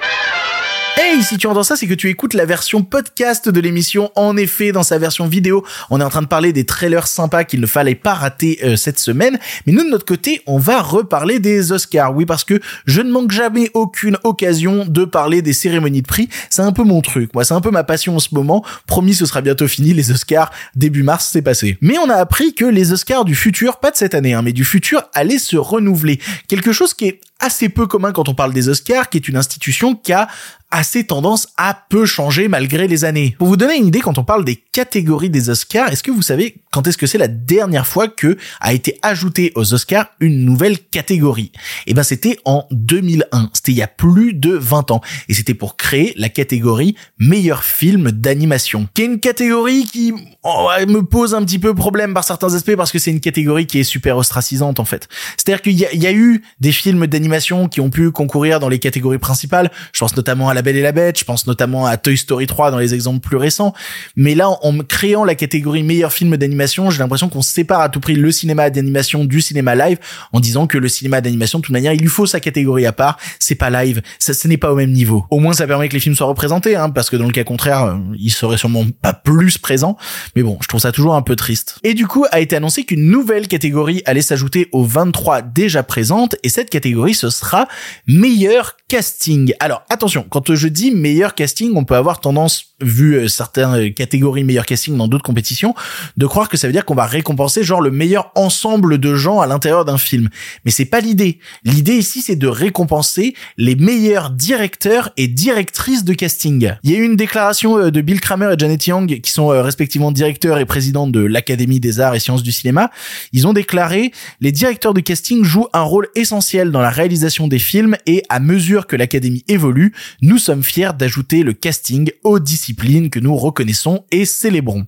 Hey, 0.98 1.24
si 1.24 1.38
tu 1.38 1.48
entends 1.48 1.64
ça, 1.64 1.76
c'est 1.78 1.88
que 1.88 1.94
tu 1.94 2.10
écoutes 2.10 2.34
la 2.34 2.46
version 2.46 2.84
podcast 2.84 3.48
de 3.48 3.60
l'émission. 3.62 4.12
En 4.16 4.36
effet, 4.36 4.74
dans 4.74 4.84
sa 4.84 4.98
version 4.98 5.26
vidéo, 5.26 5.66
on 5.90 6.02
est 6.02 6.04
en 6.04 6.10
train 6.10 6.22
de 6.22 6.28
parler 6.28 6.52
des 6.52 6.66
trailers 6.66 7.08
sympas 7.08 7.46
qu'il 7.46 7.62
ne 7.62 7.66
fallait 7.66 7.96
pas 7.96 8.14
rater 8.14 8.60
euh, 8.64 8.76
cette 8.76 9.00
semaine. 9.00 9.40
Mais 9.66 9.74
nous, 9.74 9.84
de 9.84 9.90
notre 9.90 10.06
côté, 10.06 10.42
on 10.48 10.58
va 10.58 10.82
reparler 10.82 11.40
des 11.40 11.72
Oscars. 11.72 12.14
Oui, 12.14 12.26
parce 12.26 12.44
que 12.44 12.60
je 12.86 13.02
ne 13.02 13.10
manque 13.10 13.32
jamais 13.32 13.72
aucune 13.74 14.18
occasion 14.24 14.86
de 14.86 15.06
parler 15.06 15.42
des 15.42 15.54
cérémonies 15.54 16.02
de 16.02 16.08
prix. 16.08 16.28
C'est 16.50 16.62
un 16.62 16.74
peu 16.74 16.84
mon 16.84 17.02
truc. 17.02 17.34
Moi, 17.34 17.46
c'est 17.46 17.54
un 17.54 17.62
peu 17.62 17.72
ma 17.72 17.86
passion 17.86 18.18
en 18.18 18.20
ce 18.20 18.36
moment. 18.36 18.64
Promis, 18.86 19.14
ce 19.14 19.26
sera 19.26 19.42
bientôt 19.42 19.68
fini. 19.68 19.94
Les 19.94 20.12
Oscars, 20.12 20.52
début 20.76 21.04
mars, 21.04 21.30
c'est 21.32 21.42
passé. 21.42 21.78
Mais 21.80 21.98
on 22.00 22.10
a 22.10 22.16
appris 22.16 22.54
que 22.54 22.66
les 22.66 22.92
Oscars 22.92 23.24
du 23.24 23.36
futur, 23.36 23.78
pas 23.78 23.92
de 23.92 23.96
cette 23.96 24.14
année, 24.14 24.34
hein, 24.34 24.42
mais 24.42 24.54
du 24.54 24.66
futur, 24.66 25.04
allaient 25.14 25.40
se 25.40 25.56
renouveler. 25.56 26.20
Quelque 26.50 26.74
chose 26.74 26.94
qui 26.94 27.08
est 27.08 27.22
assez 27.42 27.70
peu 27.70 27.88
commun 27.88 28.12
quand 28.12 28.30
on 28.30 28.34
parle 28.34 28.54
des 28.54 28.70
Oscars, 28.70 29.10
qui 29.10 29.18
est 29.18 29.28
une 29.28 29.38
institution 29.38 29.96
qui 29.96 30.14
a 30.14 30.28
assez 30.72 31.06
tendance 31.06 31.50
à 31.58 31.78
peu 31.90 32.06
changer 32.06 32.48
malgré 32.48 32.88
les 32.88 33.04
années. 33.04 33.36
Pour 33.38 33.50
vous 33.50 33.58
donner 33.58 33.76
une 33.76 33.88
idée, 33.88 34.00
quand 34.00 34.18
on 34.18 34.24
parle 34.24 34.46
des 34.46 34.56
catégories 34.72 35.30
des 35.30 35.50
Oscars, 35.50 35.90
est-ce 35.92 36.04
que 36.04 36.12
vous 36.12 36.22
savez 36.22 36.62
quand 36.72 36.88
est-ce 36.88 36.98
que 36.98 37.06
c'est 37.06 37.18
la 37.18 37.28
dernière 37.28 37.86
fois 37.86 38.08
que 38.08 38.38
a 38.62 38.74
été 38.74 38.98
ajoutée 39.02 39.52
aux 39.56 39.74
Oscars 39.74 40.08
une 40.22 40.46
nouvelle 40.46 40.80
catégorie? 40.80 41.52
Eh 41.86 41.94
ben, 41.94 42.04
c'était 42.04 42.38
en 42.46 42.66
2001. 42.72 43.50
C'était 43.54 43.74
il 43.74 43.78
y 43.78 43.82
a 43.82 43.88
plus 43.88 44.34
de 44.34 44.54
20 44.54 44.92
ans. 44.92 45.02
Et 45.28 45.34
c'était 45.34 45.54
pour 45.54 45.76
créer 45.76 46.14
la 46.16 46.30
catégorie 46.30 46.96
meilleur 47.20 47.66
film 47.66 48.12
d'animation. 48.12 48.88
Qui 48.94 49.02
est 49.02 49.06
une 49.06 49.20
catégorie 49.20 49.84
qui 49.84 50.14
oh, 50.44 50.70
me 50.88 51.02
pose 51.02 51.36
un 51.36 51.44
petit 51.44 51.60
peu 51.60 51.76
problème 51.76 52.14
par 52.14 52.24
certains 52.24 52.54
aspects 52.54 52.76
parce 52.78 52.94
que 52.94 53.00
c'est 53.00 53.12
une 53.12 53.20
catégorie 53.20 53.66
qui 53.66 53.80
est 53.80 53.84
super 53.84 54.16
ostracisante, 54.16 54.80
en 54.80 54.86
fait. 54.86 55.10
C'est-à-dire 55.36 55.62
qu'il 55.62 55.74
y, 55.74 55.86
y 55.98 56.08
a 56.08 56.14
eu 56.14 56.42
des 56.62 56.72
films 56.72 57.06
d'animation 57.08 57.68
qui 57.68 57.82
ont 57.82 57.90
pu 57.90 58.12
concourir 58.12 58.62
dans 58.62 58.70
les 58.70 58.80
catégories 58.80 59.18
principales. 59.18 59.72
Je 59.92 60.00
pense 60.00 60.16
notamment 60.16 60.48
à 60.48 60.54
La 60.54 60.62
Belle 60.62 60.78
et 60.78 60.82
la 60.82 60.94
Bête, 60.94 61.20
je 61.20 61.26
pense 61.26 61.48
notamment 61.48 61.86
à 61.86 61.98
Toy 61.98 62.18
Story 62.18 62.48
3 62.48 62.72
dans 62.72 62.78
les 62.78 62.94
exemples 62.94 63.20
plus 63.20 63.38
récents. 63.38 63.74
Mais 64.16 64.36
là, 64.36 64.48
en 64.62 64.78
créant 64.80 65.24
la 65.24 65.36
catégorie 65.36 65.84
meilleur 65.84 66.14
film 66.14 66.38
d'animation, 66.38 66.90
j'ai 66.90 67.00
l'impression 67.00 67.30
qu'on 67.30 67.42
sépare 67.42 67.82
à 67.82 67.90
tout 67.90 68.00
prix 68.00 68.16
le 68.16 68.32
cinéma 68.32 68.70
d'animation 68.70 69.26
du 69.26 69.42
cinéma 69.42 69.76
live 69.76 69.98
en 70.32 70.40
disant 70.40 70.68
que 70.68 70.78
le 70.78 70.88
cinéma 70.88 71.22
d'animation, 71.22 71.60
de 71.60 71.64
toute 71.64 71.74
manière, 71.74 71.94
il 71.94 72.02
lui 72.02 72.08
faut 72.08 72.26
sa 72.26 72.40
catégorie 72.40 72.86
à 72.86 72.94
part. 72.94 73.18
C'est 73.40 73.56
pas 73.56 73.70
live, 73.70 74.02
ça, 74.20 74.34
ce 74.34 74.48
n'est 74.48 74.58
pas 74.58 74.72
au 74.72 74.76
même 74.76 74.92
niveau. 74.92 75.26
Au 75.30 75.40
moins, 75.40 75.54
ça 75.54 75.68
permet 75.68 75.90
que 75.90 75.94
les 75.94 76.00
films 76.00 76.16
soient 76.16 76.28
représentés, 76.28 76.76
hein, 76.76 76.90
parce 76.90 77.10
que 77.10 77.16
dans 77.16 77.26
le 77.26 77.32
cas 77.32 77.44
contraire, 77.44 77.84
euh, 77.84 77.98
ils 78.18 78.32
seraient 78.32 78.58
sûrement 78.58 78.86
pas 79.02 79.14
plus 79.14 79.58
présents. 79.58 79.98
Mais 80.36 80.44
bon, 80.44 80.58
je 80.62 80.68
trouve 80.68 80.80
ça 80.80 80.92
toujours 80.92 81.16
un 81.16 81.22
peu 81.22 81.36
triste. 81.36 81.80
Et 81.84 81.94
du 81.94 82.08
coup, 82.08 82.26
a 82.32 82.40
été 82.40 82.56
annoncé 82.56 82.84
qu'une 82.84 83.10
nouvelle 83.10 83.48
catégorie 83.48 84.02
allait 84.06 84.22
s'ajouter 84.22 84.70
aux 84.72 84.84
23 84.84 85.42
déjà 85.42 85.84
présentes, 85.84 86.36
et 86.44 86.50
cette 86.50 86.70
catégorie, 86.70 87.14
ce 87.14 87.30
sera 87.30 87.68
meilleur 88.08 88.78
casting. 88.88 89.54
Alors, 89.60 89.84
attention, 89.90 90.26
quand 90.30 90.54
je 90.54 90.68
dis 90.68 90.92
meilleur 90.92 91.36
casting, 91.36 91.72
on 91.76 91.86
peut 91.86 91.96
avoir 91.96 92.20
tendance 92.20 92.76
vu 92.82 93.16
euh, 93.16 93.28
certaines 93.28 93.94
catégories 93.94 94.44
meilleur 94.52 94.66
casting 94.66 94.98
dans 94.98 95.08
d'autres 95.08 95.24
compétitions, 95.24 95.74
de 96.18 96.26
croire 96.28 96.50
que 96.50 96.58
ça 96.58 96.68
veut 96.68 96.74
dire 96.74 96.86
qu'on 96.86 96.96
va 96.96 97.06
récompenser 97.06 97.64
genre 97.64 97.82
le 97.82 97.92
meilleur 97.92 98.32
ensemble 98.36 98.98
de 98.98 99.16
gens 99.16 99.40
à 99.40 99.48
l'intérieur 99.48 99.86
d'un 99.86 99.98
film. 99.98 100.30
Mais 100.66 100.72
c'est 100.72 100.86
pas 100.86 101.00
l'idée. 101.00 101.40
L'idée 101.64 101.96
ici, 101.96 102.22
c'est 102.22 102.36
de 102.36 102.48
récompenser 102.48 103.34
les 103.58 103.76
meilleurs 103.76 104.30
directeurs 104.30 105.12
et 105.16 105.28
directrices 105.28 106.04
de 106.04 106.14
casting. 106.14 106.74
Il 106.84 106.92
y 106.92 106.96
a 106.96 106.98
eu 106.98 107.04
une 107.04 107.16
déclaration 107.16 107.78
euh, 107.78 107.92
de 107.92 108.02
Bill 108.02 108.20
Kramer 108.20 108.54
et 108.54 108.60
Janet 108.60 108.86
Young, 108.86 109.22
qui 109.22 109.32
sont 109.32 109.52
euh, 109.52 109.62
respectivement 109.62 110.12
directeurs 110.12 110.58
et 110.60 110.66
présidents 110.66 111.08
de 111.08 111.22
l'Académie 111.22 111.80
des 111.80 112.00
arts 112.00 112.16
et 112.16 112.20
sciences 112.20 112.44
du 112.44 112.52
cinéma. 112.52 112.92
Ils 113.32 113.48
ont 113.48 113.54
déclaré, 113.54 114.12
les 114.42 114.52
directeurs 114.52 114.94
de 114.94 115.00
casting 115.00 115.44
jouent 115.44 115.68
un 115.74 115.82
rôle 115.82 116.08
essentiel 116.16 116.72
dans 116.72 116.82
la 116.82 116.90
réalisation 116.90 117.48
des 117.48 117.60
films 117.60 117.96
et 118.06 118.24
à 118.30 118.40
mesure 118.40 118.88
que 118.88 118.96
l'Académie 118.96 119.44
évolue, 119.48 119.94
nous 120.22 120.38
sommes 120.38 120.64
fiers 120.64 120.92
d'ajouter 120.98 121.44
le 121.44 121.54
casting 121.54 122.12
aux 122.24 122.40
disciplines 122.40 123.10
que 123.10 123.20
nous 123.20 123.36
reconnaissons 123.36 124.04
et 124.12 124.26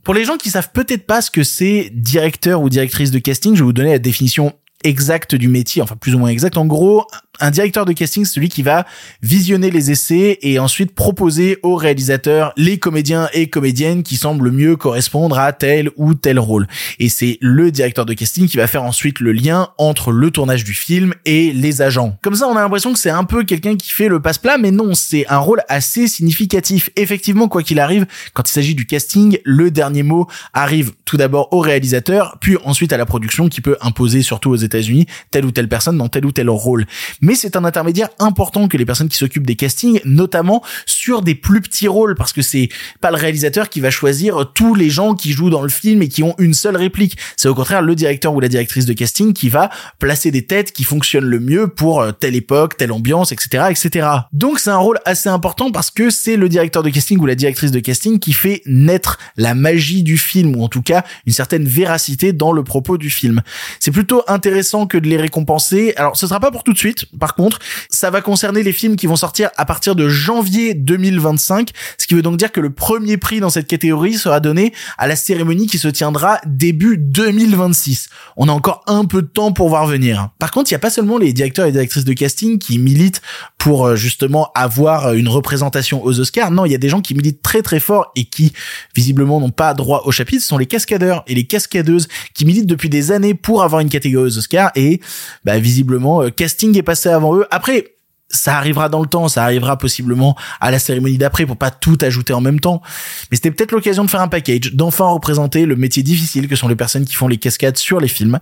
Pour 0.04 0.14
les 0.14 0.26
gens 0.26 0.38
qui 0.38 0.50
savent 0.50 0.72
peut-être 0.74 1.06
pas 1.06 1.22
ce 1.22 1.32
que 1.32 1.44
c'est 1.44 1.92
directeur 1.94 2.62
ou 2.62 2.70
directrice 2.70 3.12
de 3.12 3.20
casting, 3.20 3.56
je 3.56 3.60
vais 3.60 3.66
vous 3.66 3.74
donner 3.74 3.92
la 3.92 4.00
définition 4.00 4.54
exacte 4.84 5.36
du 5.36 5.48
métier, 5.48 5.82
enfin 5.82 5.96
plus 5.96 6.16
ou 6.16 6.20
moins 6.20 6.30
exacte. 6.30 6.58
En 6.58 6.66
gros, 6.66 7.06
un 7.40 7.50
directeur 7.50 7.86
de 7.86 7.94
casting, 7.94 8.26
c'est 8.26 8.34
celui 8.34 8.50
qui 8.50 8.62
va 8.62 8.86
visionner 9.22 9.72
les 9.72 9.90
essais 9.90 10.38
et 10.42 10.60
ensuite 10.60 10.94
proposer 10.94 11.58
aux 11.64 11.76
réalisateurs 11.76 12.54
les 12.58 12.78
comédiens 12.78 13.28
et 13.34 13.48
comédiennes 13.48 14.04
qui 14.04 14.18
semblent 14.18 14.52
mieux 14.52 14.76
correspondre 14.76 15.40
à 15.40 15.52
tel 15.52 15.90
ou 15.98 16.14
tel 16.14 16.38
rôle. 16.38 16.68
Et 17.00 17.10
c'est 17.10 17.40
le 17.42 17.72
directeur 17.72 18.06
de 18.06 18.14
casting 18.14 18.48
qui 18.48 18.58
va 18.58 18.68
faire 18.68 18.84
ensuite 18.84 19.20
le 19.20 19.32
lien 19.32 19.70
entre 19.80 20.12
le 20.12 20.30
tournage 20.30 20.64
du 20.64 20.74
film 20.74 21.14
et 21.26 21.52
les 21.52 21.82
agents. 21.82 22.18
Comme 22.22 22.36
ça, 22.36 22.48
on 22.48 22.56
a 22.56 22.62
l'impression 22.62 22.94
que 22.94 23.00
c'est 23.00 23.10
un 23.10 23.24
peu 23.24 23.44
quelqu'un 23.44 23.76
qui 23.78 23.92
fait 23.92 24.10
le 24.10 24.22
passe-plat, 24.22 24.58
mais 24.60 24.72
non, 24.72 24.94
c'est 24.94 25.26
un 25.28 25.40
rôle 25.40 25.62
assez 25.70 26.08
significatif. 26.08 26.92
Effectivement, 26.96 27.48
quoi 27.48 27.64
qu'il 27.64 27.80
arrive, 27.80 28.06
quand 28.34 28.48
il 28.48 28.52
s'agit 28.52 28.76
du 28.76 28.86
casting, 28.86 29.40
le 29.44 29.72
dernier 29.72 30.04
mot 30.04 30.28
arrive 30.54 30.92
tout 31.06 31.18
d'abord 31.18 31.52
au 31.52 31.60
réalisateur, 31.60 32.38
puis 32.40 32.58
ensuite 32.64 32.94
à 32.94 32.98
la 32.98 33.08
production 33.08 33.50
qui 33.50 33.62
peut 33.62 33.78
imposer 33.82 34.22
surtout 34.22 34.52
aux 34.52 34.56
États-Unis 34.56 35.08
telle 35.32 35.46
ou 35.46 35.52
telle 35.52 35.68
personne 35.68 35.98
dans 35.98 36.10
tel 36.10 36.26
ou 36.26 36.32
tel 36.32 36.50
rôle. 36.50 36.86
Mais 37.24 37.36
c'est 37.36 37.56
un 37.56 37.64
intermédiaire 37.64 38.10
important 38.20 38.68
que 38.68 38.76
les 38.76 38.86
personnes 38.86 39.08
qui 39.08 39.16
s'occupent 39.16 39.48
des 39.48 39.56
castings, 39.56 40.02
notamment 40.04 40.62
sur 40.86 41.22
des 41.22 41.36
plus 41.36 41.62
petits 41.62 41.88
rôles, 41.88 42.16
parce 42.16 42.34
que 42.34 42.42
c'est 42.42 42.68
pas 43.00 43.12
le 43.12 43.16
réalisateur 43.16 43.70
qui 43.70 43.80
va 43.80 43.92
choisir 43.92 44.52
tous 44.54 44.76
les 44.76 44.90
gens 44.90 45.16
qui 45.16 45.32
jouent 45.32 45.50
dans 45.50 45.62
le 45.62 45.70
film 45.70 46.02
et 46.02 46.10
qui 46.10 46.22
ont 46.22 46.36
une 46.38 46.54
seule 46.54 46.76
réplique. 46.76 47.18
C'est 47.38 47.48
au 47.48 47.56
contraire 47.56 47.82
le 47.82 47.96
directeur 47.96 48.34
ou 48.34 48.42
la 48.42 48.50
directrice 48.50 48.86
de 48.86 48.92
casting 48.92 49.32
qui 49.32 49.48
va 49.48 49.70
placer 50.00 50.32
des 50.32 50.46
têtes 50.46 50.74
qui 50.74 50.84
fonctionnent 50.84 51.24
le 51.24 51.40
mieux 51.40 51.70
pour 51.70 52.02
euh, 52.02 52.12
telle 52.12 52.36
époque, 52.36 52.76
telle 52.76 52.92
ambiance, 52.92 53.32
etc., 53.32 53.68
etc. 53.70 54.06
Donc 54.34 54.60
c'est 54.60 54.72
un 54.72 54.78
rôle 54.78 55.00
assez 55.06 55.30
important 55.30 55.72
parce 55.72 55.92
que 55.92 56.10
c'est 56.10 56.36
le 56.36 56.50
directeur 56.50 56.84
de 56.84 56.90
casting 56.90 57.18
ou 57.20 57.26
la 57.26 57.36
directrice 57.36 57.72
de 57.72 57.80
casting 57.80 58.20
qui 58.20 58.34
fait 58.34 58.64
naître 58.66 59.18
la 59.38 59.56
magie 59.56 60.04
du 60.04 60.18
film 60.18 60.58
ou 60.58 60.64
en 60.66 60.68
tout 60.68 60.82
cas 60.82 61.06
une 61.26 61.32
certaine 61.32 61.64
véracité 61.64 62.34
dans 62.34 62.52
le 62.52 62.66
propos 62.66 62.98
du 62.98 63.10
film. 63.10 63.44
C'est 63.80 63.92
plutôt 63.92 64.24
intéressant 64.28 64.88
que 64.88 64.98
de 64.98 65.08
les 65.08 65.16
récompenser. 65.16 65.94
Alors 65.96 66.18
ce 66.18 66.28
sera 66.28 66.42
pas 66.42 66.52
pour 66.52 66.66
tout 66.66 66.74
de 66.74 66.78
suite 66.78 67.06
par 67.20 67.36
contre, 67.36 67.60
ça 67.90 68.10
va 68.10 68.22
concerner 68.22 68.64
les 68.64 68.74
films 68.74 68.96
qui 68.96 69.08
vont 69.08 69.16
sortir 69.16 69.50
à 69.58 69.66
partir 69.66 69.96
de 69.96 70.10
janvier 70.10 70.74
2025, 70.74 71.70
ce 71.98 72.08
qui 72.08 72.16
veut 72.16 72.22
donc 72.22 72.38
dire 72.38 72.52
que 72.52 72.60
le 72.60 72.72
premier 72.72 73.18
prix 73.18 73.40
dans 73.40 73.50
cette 73.50 73.68
catégorie 73.68 74.14
sera 74.16 74.40
donné 74.40 74.74
à 74.98 75.08
la 75.08 75.16
cérémonie 75.16 75.68
qui 75.68 75.78
se 75.78 75.88
tiendra 75.88 76.40
début 76.46 76.98
2026. 76.98 78.10
On 78.38 78.50
a 78.50 78.52
encore 78.52 78.84
un 78.88 79.06
peu 79.06 79.22
de 79.22 79.28
temps 79.28 79.52
pour 79.52 79.70
voir 79.70 79.88
venir. 79.88 80.30
Par 80.40 80.52
contre, 80.52 80.72
il 80.72 80.74
n'y 80.74 80.78
a 80.78 80.80
pas 80.80 80.90
seulement 80.90 81.18
les 81.18 81.34
directeurs 81.34 81.66
et 81.66 81.72
directrices 81.72 82.06
de 82.06 82.14
casting 82.14 82.58
qui 82.60 82.80
militent 82.80 83.22
pour 83.58 83.88
euh, 83.88 83.96
justement 83.96 84.52
avoir 84.56 85.14
une 85.14 85.28
représentation 85.28 86.04
aux 86.04 86.20
Oscars. 86.20 86.52
Non, 86.52 86.66
il 86.66 86.72
y 86.72 86.76
a 86.76 86.80
des 86.80 86.90
gens 86.90 87.02
qui 87.02 87.16
militent 87.16 87.42
très 87.42 87.62
très 87.62 87.80
fort 87.80 88.12
et 88.16 88.26
qui 88.26 88.54
visiblement 88.96 89.40
n'ont 89.40 89.52
pas 89.52 89.74
droit 89.74 90.04
au 90.06 90.12
chapitre. 90.12 90.42
Ce 90.42 90.50
sont 90.50 90.58
les 90.58 90.66
cascadeurs 90.66 91.24
et 91.28 91.36
les 91.36 91.46
cascadeuses 91.46 92.08
qui 92.34 92.46
militent 92.46 92.68
depuis 92.68 92.90
des 92.90 93.12
années 93.12 93.34
pour 93.34 93.64
avoir 93.64 93.82
une 93.82 93.90
catégorie 93.90 94.28
aux 94.28 94.38
Oscars 94.38 94.72
et 94.76 95.00
bah, 95.46 95.60
visiblement 95.60 96.24
euh, 96.24 96.30
casting 96.30 96.78
est 96.78 96.84
passé 96.84 97.03
avant 97.10 97.36
eux. 97.36 97.48
Après, 97.52 97.94
ça 98.34 98.58
arrivera 98.58 98.90
dans 98.90 99.02
le 99.02 99.08
temps, 99.08 99.28
ça 99.28 99.44
arrivera 99.44 99.78
possiblement 99.78 100.36
à 100.60 100.72
la 100.72 100.80
cérémonie 100.80 101.18
d'après 101.18 101.46
pour 101.46 101.58
pas 101.58 101.72
tout 101.72 101.98
ajouter 102.02 102.34
en 102.34 102.42
même 102.42 102.60
temps. 102.60 102.82
Mais 103.30 103.38
c'était 103.38 103.52
peut-être 103.52 103.72
l'occasion 103.72 104.04
de 104.04 104.10
faire 104.10 104.22
un 104.22 104.28
package, 104.28 104.74
d'enfin 104.74 105.06
représenter 105.06 105.66
le 105.66 105.76
métier 105.76 106.04
difficile 106.04 106.48
que 106.48 106.56
sont 106.56 106.68
les 106.68 106.76
personnes 106.76 107.06
qui 107.06 107.14
font 107.16 107.28
les 107.28 107.38
cascades 107.38 107.78
sur 107.78 108.00
les 108.00 108.08
films. 108.08 108.40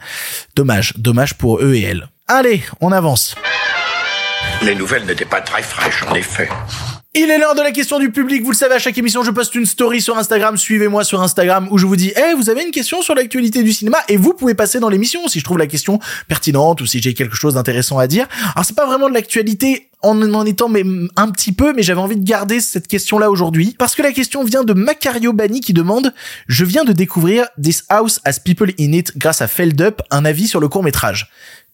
Dommage, 0.56 0.94
dommage 0.98 1.36
pour 1.36 1.60
eux 1.62 1.74
et 1.76 1.82
elles. 1.82 2.08
Allez, 2.28 2.64
on 2.80 2.92
avance. 2.92 3.36
Les 4.64 4.76
nouvelles 4.76 5.06
n'étaient 5.06 5.26
pas 5.26 5.42
très 5.42 5.64
fraîches, 5.64 6.04
en 6.08 6.16
effet. 6.16 6.50
Il 7.14 7.30
est 7.30 7.38
l'heure 7.38 7.56
de 7.56 7.62
la 7.62 7.74
question 7.74 8.00
du 8.00 8.10
public. 8.10 8.42
Vous 8.42 8.52
le 8.52 8.56
savez, 8.56 8.76
à 8.76 8.80
chaque 8.80 8.98
émission, 8.98 9.22
je 9.22 9.32
poste 9.32 9.54
une 9.56 9.66
story 9.66 10.00
sur 10.00 10.18
Instagram. 10.18 10.56
Suivez-moi 10.56 11.04
sur 11.04 11.22
Instagram 11.22 11.68
où 11.70 11.78
je 11.78 11.86
vous 11.86 11.98
dis, 11.98 12.14
eh, 12.16 12.34
vous 12.36 12.50
avez 12.50 12.64
une 12.64 12.72
question 12.72 13.02
sur 13.02 13.16
l'actualité 13.16 13.64
du 13.64 13.74
cinéma? 13.74 13.98
Et 14.08 14.16
vous 14.16 14.34
pouvez 14.34 14.54
passer 14.54 14.80
dans 14.80 14.88
l'émission 14.88 15.28
si 15.28 15.42
je 15.42 15.44
trouve 15.44 15.58
la 15.58 15.68
question 15.68 16.00
pertinente 16.30 16.80
ou 16.80 16.86
si 16.86 17.02
j'ai 17.02 17.14
quelque 17.14 17.36
chose 17.36 17.56
d'intéressant 17.56 18.00
à 18.00 18.08
dire. 18.08 18.28
Alors, 18.56 18.64
c'est 18.64 18.78
pas 18.78 18.86
vraiment 18.86 19.10
de 19.10 19.14
l'actualité 19.14 19.90
en 20.04 20.22
en 20.34 20.46
étant 20.46 20.70
mais 20.70 20.84
un 21.18 21.30
petit 21.30 21.52
peu, 21.52 21.74
mais 21.74 21.84
j'avais 21.84 22.00
envie 22.00 22.16
de 22.16 22.24
garder 22.24 22.62
cette 22.62 22.88
question-là 22.88 23.30
aujourd'hui 23.30 23.76
parce 23.78 23.94
que 23.94 24.02
la 24.02 24.14
question 24.14 24.46
vient 24.46 24.64
de 24.64 24.72
Macario 24.72 25.34
Bani 25.34 25.60
qui 25.60 25.74
demande, 25.74 26.14
je 26.48 26.64
viens 26.64 26.86
de 26.86 26.94
découvrir 26.94 27.46
This 27.62 27.84
House 27.90 28.22
as 28.24 28.40
People 28.40 28.72
in 28.80 28.94
It 28.94 29.18
grâce 29.18 29.42
à 29.42 29.48
Feld 29.48 29.82
Up, 29.82 30.02
un 30.12 30.24
avis 30.24 30.48
sur 30.48 30.62
le 30.62 30.70
court 30.70 30.82
métrage. 30.82 31.30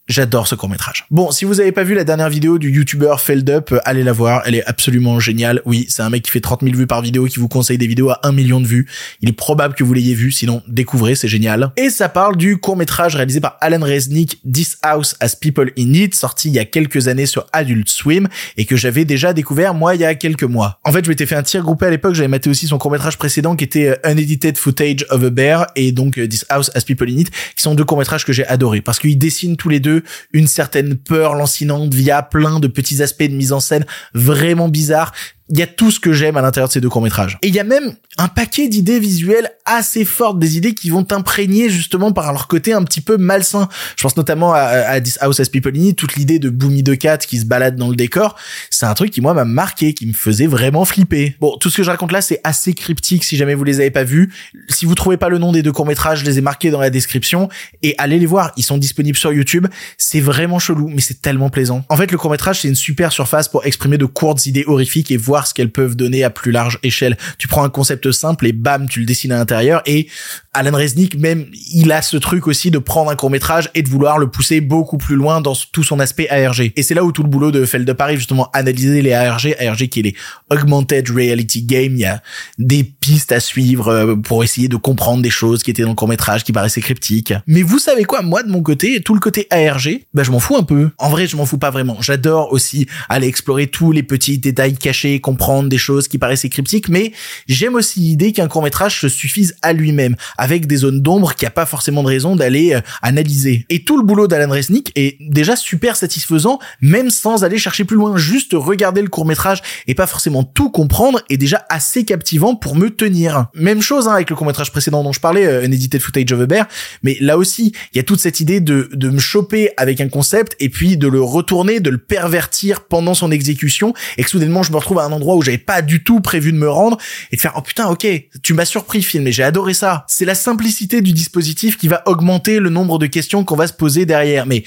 J'adore 0.07 0.47
ce 0.47 0.55
court 0.55 0.69
métrage. 0.69 1.05
Bon, 1.11 1.31
si 1.31 1.43
vous 1.43 1.59
avez 1.59 1.73
pas 1.73 1.83
vu 1.83 1.93
la 1.93 2.05
dernière 2.05 2.29
vidéo 2.29 2.57
du 2.57 2.71
youtubeur 2.71 3.19
Feldup, 3.19 3.73
euh, 3.73 3.79
allez 3.83 4.03
la 4.03 4.13
voir. 4.13 4.41
Elle 4.45 4.55
est 4.55 4.65
absolument 4.65 5.19
géniale. 5.19 5.61
Oui, 5.65 5.85
c'est 5.89 6.01
un 6.01 6.09
mec 6.09 6.23
qui 6.23 6.31
fait 6.31 6.39
30 6.39 6.61
000 6.63 6.77
vues 6.77 6.87
par 6.87 7.01
vidéo, 7.01 7.25
qui 7.25 7.39
vous 7.39 7.49
conseille 7.49 7.77
des 7.77 7.87
vidéos 7.87 8.11
à 8.11 8.21
1 8.23 8.31
million 8.31 8.61
de 8.61 8.67
vues. 8.67 8.87
Il 9.19 9.27
est 9.27 9.33
probable 9.33 9.75
que 9.75 9.83
vous 9.83 9.93
l'ayez 9.93 10.13
vu, 10.13 10.31
sinon 10.31 10.63
découvrez, 10.69 11.15
c'est 11.15 11.27
génial. 11.27 11.73
Et 11.75 11.89
ça 11.89 12.07
parle 12.07 12.37
du 12.37 12.55
court 12.55 12.77
métrage 12.77 13.17
réalisé 13.17 13.41
par 13.41 13.57
Alan 13.59 13.83
Resnick, 13.83 14.39
This 14.49 14.77
House 14.81 15.17
as 15.19 15.35
People 15.35 15.73
in 15.77 15.91
It, 15.91 16.15
sorti 16.15 16.47
il 16.47 16.53
y 16.53 16.59
a 16.59 16.65
quelques 16.65 17.09
années 17.09 17.25
sur 17.25 17.45
Adult 17.51 17.89
Swim 17.89 18.29
et 18.55 18.63
que 18.63 18.77
j'avais 18.77 19.03
déjà 19.03 19.33
découvert 19.33 19.73
moi 19.73 19.93
il 19.95 19.99
y 19.99 20.05
a 20.05 20.15
quelques 20.15 20.43
mois. 20.43 20.79
En 20.85 20.93
fait, 20.93 21.03
je 21.03 21.09
m'étais 21.09 21.25
fait 21.25 21.35
un 21.35 21.43
tir 21.43 21.63
groupé 21.63 21.85
à 21.85 21.89
l'époque. 21.89 22.15
J'avais 22.15 22.29
maté 22.29 22.49
aussi 22.49 22.67
son 22.67 22.77
court 22.77 22.91
métrage 22.91 23.17
précédent 23.17 23.57
qui 23.57 23.65
était 23.65 23.89
euh, 23.89 24.11
Unedited 24.11 24.57
Footage 24.57 25.05
of 25.09 25.21
a 25.21 25.29
Bear 25.29 25.67
et 25.75 25.91
donc 25.91 26.17
euh, 26.17 26.27
This 26.29 26.45
House 26.47 26.71
as 26.75 26.85
People 26.85 27.09
in 27.09 27.17
It, 27.17 27.29
qui 27.29 27.61
sont 27.61 27.75
deux 27.75 27.83
courts 27.83 27.97
métrages 27.97 28.23
que 28.23 28.31
j'ai 28.31 28.47
adorés 28.47 28.79
parce 28.79 28.99
qu'ils 28.99 29.17
dessinent 29.17 29.57
tous 29.57 29.67
les 29.67 29.81
deux 29.81 29.96
une 30.33 30.47
certaine 30.47 30.97
peur 30.97 31.35
lancinante 31.35 31.93
via 31.93 32.21
plein 32.23 32.59
de 32.59 32.67
petits 32.67 33.01
aspects 33.01 33.23
de 33.23 33.35
mise 33.35 33.53
en 33.53 33.59
scène 33.59 33.85
vraiment 34.13 34.69
bizarres 34.69 35.13
il 35.49 35.57
y 35.57 35.61
a 35.61 35.67
tout 35.67 35.91
ce 35.91 35.99
que 35.99 36.11
j'aime 36.11 36.35
à 36.37 36.41
l'intérieur 36.41 36.67
de 36.67 36.73
ces 36.73 36.81
deux 36.81 36.89
courts-métrages. 36.89 37.37
Et 37.41 37.47
il 37.47 37.55
y 37.55 37.59
a 37.59 37.63
même 37.63 37.95
un 38.17 38.27
paquet 38.27 38.67
d'idées 38.67 38.99
visuelles 38.99 39.49
assez 39.65 40.03
fortes, 40.03 40.39
des 40.39 40.57
idées 40.57 40.73
qui 40.73 40.89
vont 40.89 41.03
t'imprégner 41.03 41.69
justement 41.69 42.11
par 42.11 42.31
leur 42.33 42.47
côté 42.47 42.73
un 42.73 42.83
petit 42.83 43.01
peu 43.01 43.17
malsain. 43.17 43.69
Je 43.95 44.03
pense 44.03 44.17
notamment 44.17 44.53
à, 44.53 44.99
House 45.21 45.39
as 45.39 45.49
People 45.49 45.73
In 45.77 45.91
toute 45.91 46.15
l'idée 46.15 46.39
de 46.39 46.49
Boomy 46.49 46.83
de 46.83 46.95
Cat 46.95 47.19
qui 47.19 47.37
se 47.37 47.45
balade 47.45 47.75
dans 47.75 47.89
le 47.89 47.95
décor. 47.95 48.35
C'est 48.69 48.85
un 48.85 48.93
truc 48.93 49.11
qui 49.11 49.21
moi 49.21 49.33
m'a 49.33 49.45
marqué, 49.45 49.93
qui 49.93 50.05
me 50.07 50.13
faisait 50.13 50.47
vraiment 50.47 50.83
flipper. 50.83 51.35
Bon, 51.39 51.55
tout 51.57 51.69
ce 51.69 51.77
que 51.77 51.83
je 51.83 51.91
raconte 51.91 52.11
là, 52.11 52.21
c'est 52.21 52.41
assez 52.43 52.73
cryptique 52.73 53.23
si 53.23 53.37
jamais 53.37 53.55
vous 53.55 53.63
les 53.63 53.79
avez 53.79 53.91
pas 53.91 54.03
vus. 54.03 54.33
Si 54.69 54.85
vous 54.85 54.95
trouvez 54.95 55.17
pas 55.17 55.29
le 55.29 55.37
nom 55.37 55.51
des 55.51 55.63
deux 55.63 55.71
courts-métrages, 55.71 56.19
je 56.21 56.25
les 56.25 56.39
ai 56.39 56.41
marqués 56.41 56.71
dans 56.71 56.79
la 56.79 56.89
description 56.89 57.49
et 57.83 57.95
allez 57.97 58.19
les 58.19 58.25
voir. 58.25 58.51
Ils 58.57 58.63
sont 58.63 58.77
disponibles 58.77 59.17
sur 59.17 59.31
YouTube. 59.31 59.67
C'est 59.97 60.21
vraiment 60.21 60.59
chelou, 60.59 60.89
mais 60.89 61.01
c'est 61.01 61.21
tellement 61.21 61.49
plaisant. 61.49 61.85
En 61.89 61.95
fait, 61.95 62.11
le 62.11 62.17
court-métrage, 62.17 62.61
c'est 62.61 62.67
une 62.67 62.75
super 62.75 63.11
surface 63.11 63.47
pour 63.47 63.65
exprimer 63.65 63.97
de 63.97 64.05
courtes 64.05 64.45
idées 64.45 64.65
horrifiques 64.67 65.11
et 65.11 65.17
voir 65.17 65.36
ce 65.45 65.53
qu'elles 65.53 65.71
peuvent 65.71 65.95
donner 65.95 66.23
à 66.23 66.29
plus 66.29 66.51
large 66.51 66.79
échelle. 66.81 67.17
Tu 67.37 67.47
prends 67.47 67.63
un 67.63 67.69
concept 67.69 68.11
simple 68.11 68.47
et 68.47 68.53
bam, 68.53 68.87
tu 68.89 69.01
le 69.01 69.05
dessines 69.05 69.31
à 69.31 69.37
l'intérieur 69.37 69.83
et 69.85 70.07
Alan 70.57 70.75
Resnick 70.75 71.19
même, 71.19 71.45
il 71.71 71.91
a 71.91 72.01
ce 72.01 72.17
truc 72.17 72.47
aussi 72.47 72.71
de 72.71 72.79
prendre 72.79 73.11
un 73.11 73.15
court-métrage 73.15 73.69
et 73.75 73.83
de 73.83 73.89
vouloir 73.89 74.17
le 74.17 74.27
pousser 74.27 74.59
beaucoup 74.59 74.97
plus 74.97 75.15
loin 75.15 75.39
dans 75.39 75.53
tout 75.71 75.83
son 75.83 75.99
aspect 75.99 76.27
ARG. 76.29 76.71
Et 76.75 76.81
c'est 76.81 76.95
là 76.95 77.03
où 77.03 77.11
tout 77.11 77.21
le 77.21 77.29
boulot 77.29 77.51
de 77.51 77.63
Feldup 77.63 78.01
arrive, 78.01 78.17
justement, 78.17 78.49
analyser 78.53 79.03
les 79.03 79.13
ARG, 79.13 79.55
ARG 79.59 79.87
qui 79.87 79.99
est 79.99 80.03
les 80.03 80.15
Augmented 80.49 81.11
Reality 81.11 81.61
Game, 81.61 81.93
il 81.93 81.99
y 81.99 82.05
a 82.05 82.23
des 82.57 82.83
pistes 82.83 83.31
à 83.31 83.39
suivre 83.39 83.89
euh, 83.89 84.15
pour 84.15 84.43
essayer 84.43 84.67
de 84.67 84.77
comprendre 84.77 85.21
des 85.21 85.29
choses 85.29 85.61
qui 85.61 85.69
étaient 85.69 85.83
dans 85.83 85.89
le 85.89 85.95
court-métrage, 85.95 86.43
qui 86.43 86.53
paraissaient 86.53 86.81
cryptiques. 86.81 87.33
Mais 87.45 87.61
vous 87.61 87.77
savez 87.77 88.05
quoi, 88.05 88.23
moi 88.23 88.41
de 88.41 88.49
mon 88.49 88.63
côté, 88.63 89.01
tout 89.01 89.13
le 89.13 89.19
côté 89.19 89.45
ARG, 89.51 90.05
bah 90.15 90.23
je 90.23 90.31
m'en 90.31 90.39
fous 90.39 90.55
un 90.55 90.63
peu. 90.63 90.89
En 90.97 91.09
vrai, 91.09 91.27
je 91.27 91.37
m'en 91.37 91.45
fous 91.45 91.59
pas 91.59 91.69
vraiment. 91.69 91.97
J'adore 92.01 92.51
aussi 92.51 92.87
aller 93.09 93.27
explorer 93.27 93.67
tous 93.67 93.91
les 93.91 94.01
petits 94.01 94.39
détails 94.39 94.75
cachés, 94.75 95.19
comprendre 95.19 95.69
des 95.69 95.77
choses 95.77 96.07
qui 96.07 96.17
paraissaient 96.17 96.49
cryptiques, 96.49 96.89
mais 96.89 97.11
j'aime 97.47 97.75
aussi 97.75 97.99
l'idée 97.99 98.31
qu'un 98.31 98.47
court-métrage 98.47 98.99
se 98.99 99.07
suffise 99.07 99.55
à 99.61 99.73
lui-même, 99.73 100.15
avec 100.47 100.67
des 100.67 100.77
zones 100.77 101.01
d'ombre 101.01 101.35
qu'il 101.35 101.45
n'y 101.45 101.49
a 101.49 101.51
pas 101.51 101.65
forcément 101.65 102.03
de 102.03 102.07
raison 102.07 102.35
d'aller 102.35 102.73
euh, 102.73 102.81
analyser. 103.01 103.65
Et 103.69 103.83
tout 103.83 103.97
le 103.97 104.03
boulot 104.03 104.27
d'Alan 104.27 104.51
Resnick 104.51 104.91
est 104.95 105.17
déjà 105.19 105.55
super 105.55 105.95
satisfaisant, 105.95 106.59
même 106.81 107.09
sans 107.09 107.43
aller 107.43 107.57
chercher 107.57 107.83
plus 107.83 107.97
loin. 107.97 108.15
Juste 108.17 108.51
regarder 108.53 109.01
le 109.01 109.09
court-métrage 109.09 109.61
et 109.87 109.95
pas 109.95 110.07
forcément 110.07 110.43
tout 110.43 110.69
comprendre 110.69 111.21
est 111.29 111.37
déjà 111.37 111.65
assez 111.69 112.05
captivant 112.05 112.55
pour 112.55 112.75
me 112.75 112.89
tenir. 112.89 113.47
Même 113.53 113.81
chose 113.81 114.07
hein, 114.07 114.13
avec 114.13 114.29
le 114.29 114.35
court-métrage 114.35 114.71
précédent 114.71 115.03
dont 115.03 115.13
je 115.13 115.19
parlais, 115.19 115.45
euh, 115.45 115.65
An 115.67 115.71
Edited 115.71 116.01
Footage 116.01 116.31
of 116.31 116.41
a 116.41 116.45
Bear, 116.45 116.67
mais 117.03 117.17
là 117.19 117.37
aussi, 117.37 117.73
il 117.93 117.97
y 117.97 117.99
a 117.99 118.03
toute 118.03 118.19
cette 118.19 118.39
idée 118.39 118.59
de, 118.59 118.89
de 118.93 119.09
me 119.09 119.19
choper 119.19 119.71
avec 119.77 120.01
un 120.01 120.07
concept 120.07 120.55
et 120.59 120.69
puis 120.69 120.97
de 120.97 121.07
le 121.07 121.21
retourner, 121.21 121.79
de 121.79 121.89
le 121.89 121.97
pervertir 121.97 122.85
pendant 122.85 123.13
son 123.13 123.31
exécution 123.31 123.93
et 124.17 124.23
que 124.23 124.29
soudainement 124.29 124.63
je 124.63 124.71
me 124.71 124.77
retrouve 124.77 124.99
à 124.99 125.03
un 125.03 125.11
endroit 125.11 125.35
où 125.35 125.41
j'avais 125.41 125.57
pas 125.57 125.81
du 125.81 126.03
tout 126.03 126.21
prévu 126.21 126.51
de 126.51 126.57
me 126.57 126.69
rendre 126.69 126.97
et 127.31 127.35
de 127.35 127.41
faire 127.41 127.53
oh 127.55 127.61
putain 127.61 127.87
ok 127.87 128.07
tu 128.41 128.53
m'as 128.53 128.65
surpris 128.65 129.01
film 129.01 129.27
et 129.27 129.31
j'ai 129.31 129.43
adoré 129.43 129.73
ça 129.73 130.05
c'est 130.07 130.25
la 130.25 130.35
simplicité 130.37 131.01
du 131.01 131.11
dispositif 131.11 131.77
qui 131.77 131.89
va 131.89 132.03
augmenter 132.05 132.59
le 132.59 132.69
nombre 132.69 132.97
de 132.99 133.07
questions 133.07 133.43
qu'on 133.43 133.57
va 133.57 133.67
se 133.67 133.73
poser 133.73 134.05
derrière 134.05 134.45
mais 134.45 134.63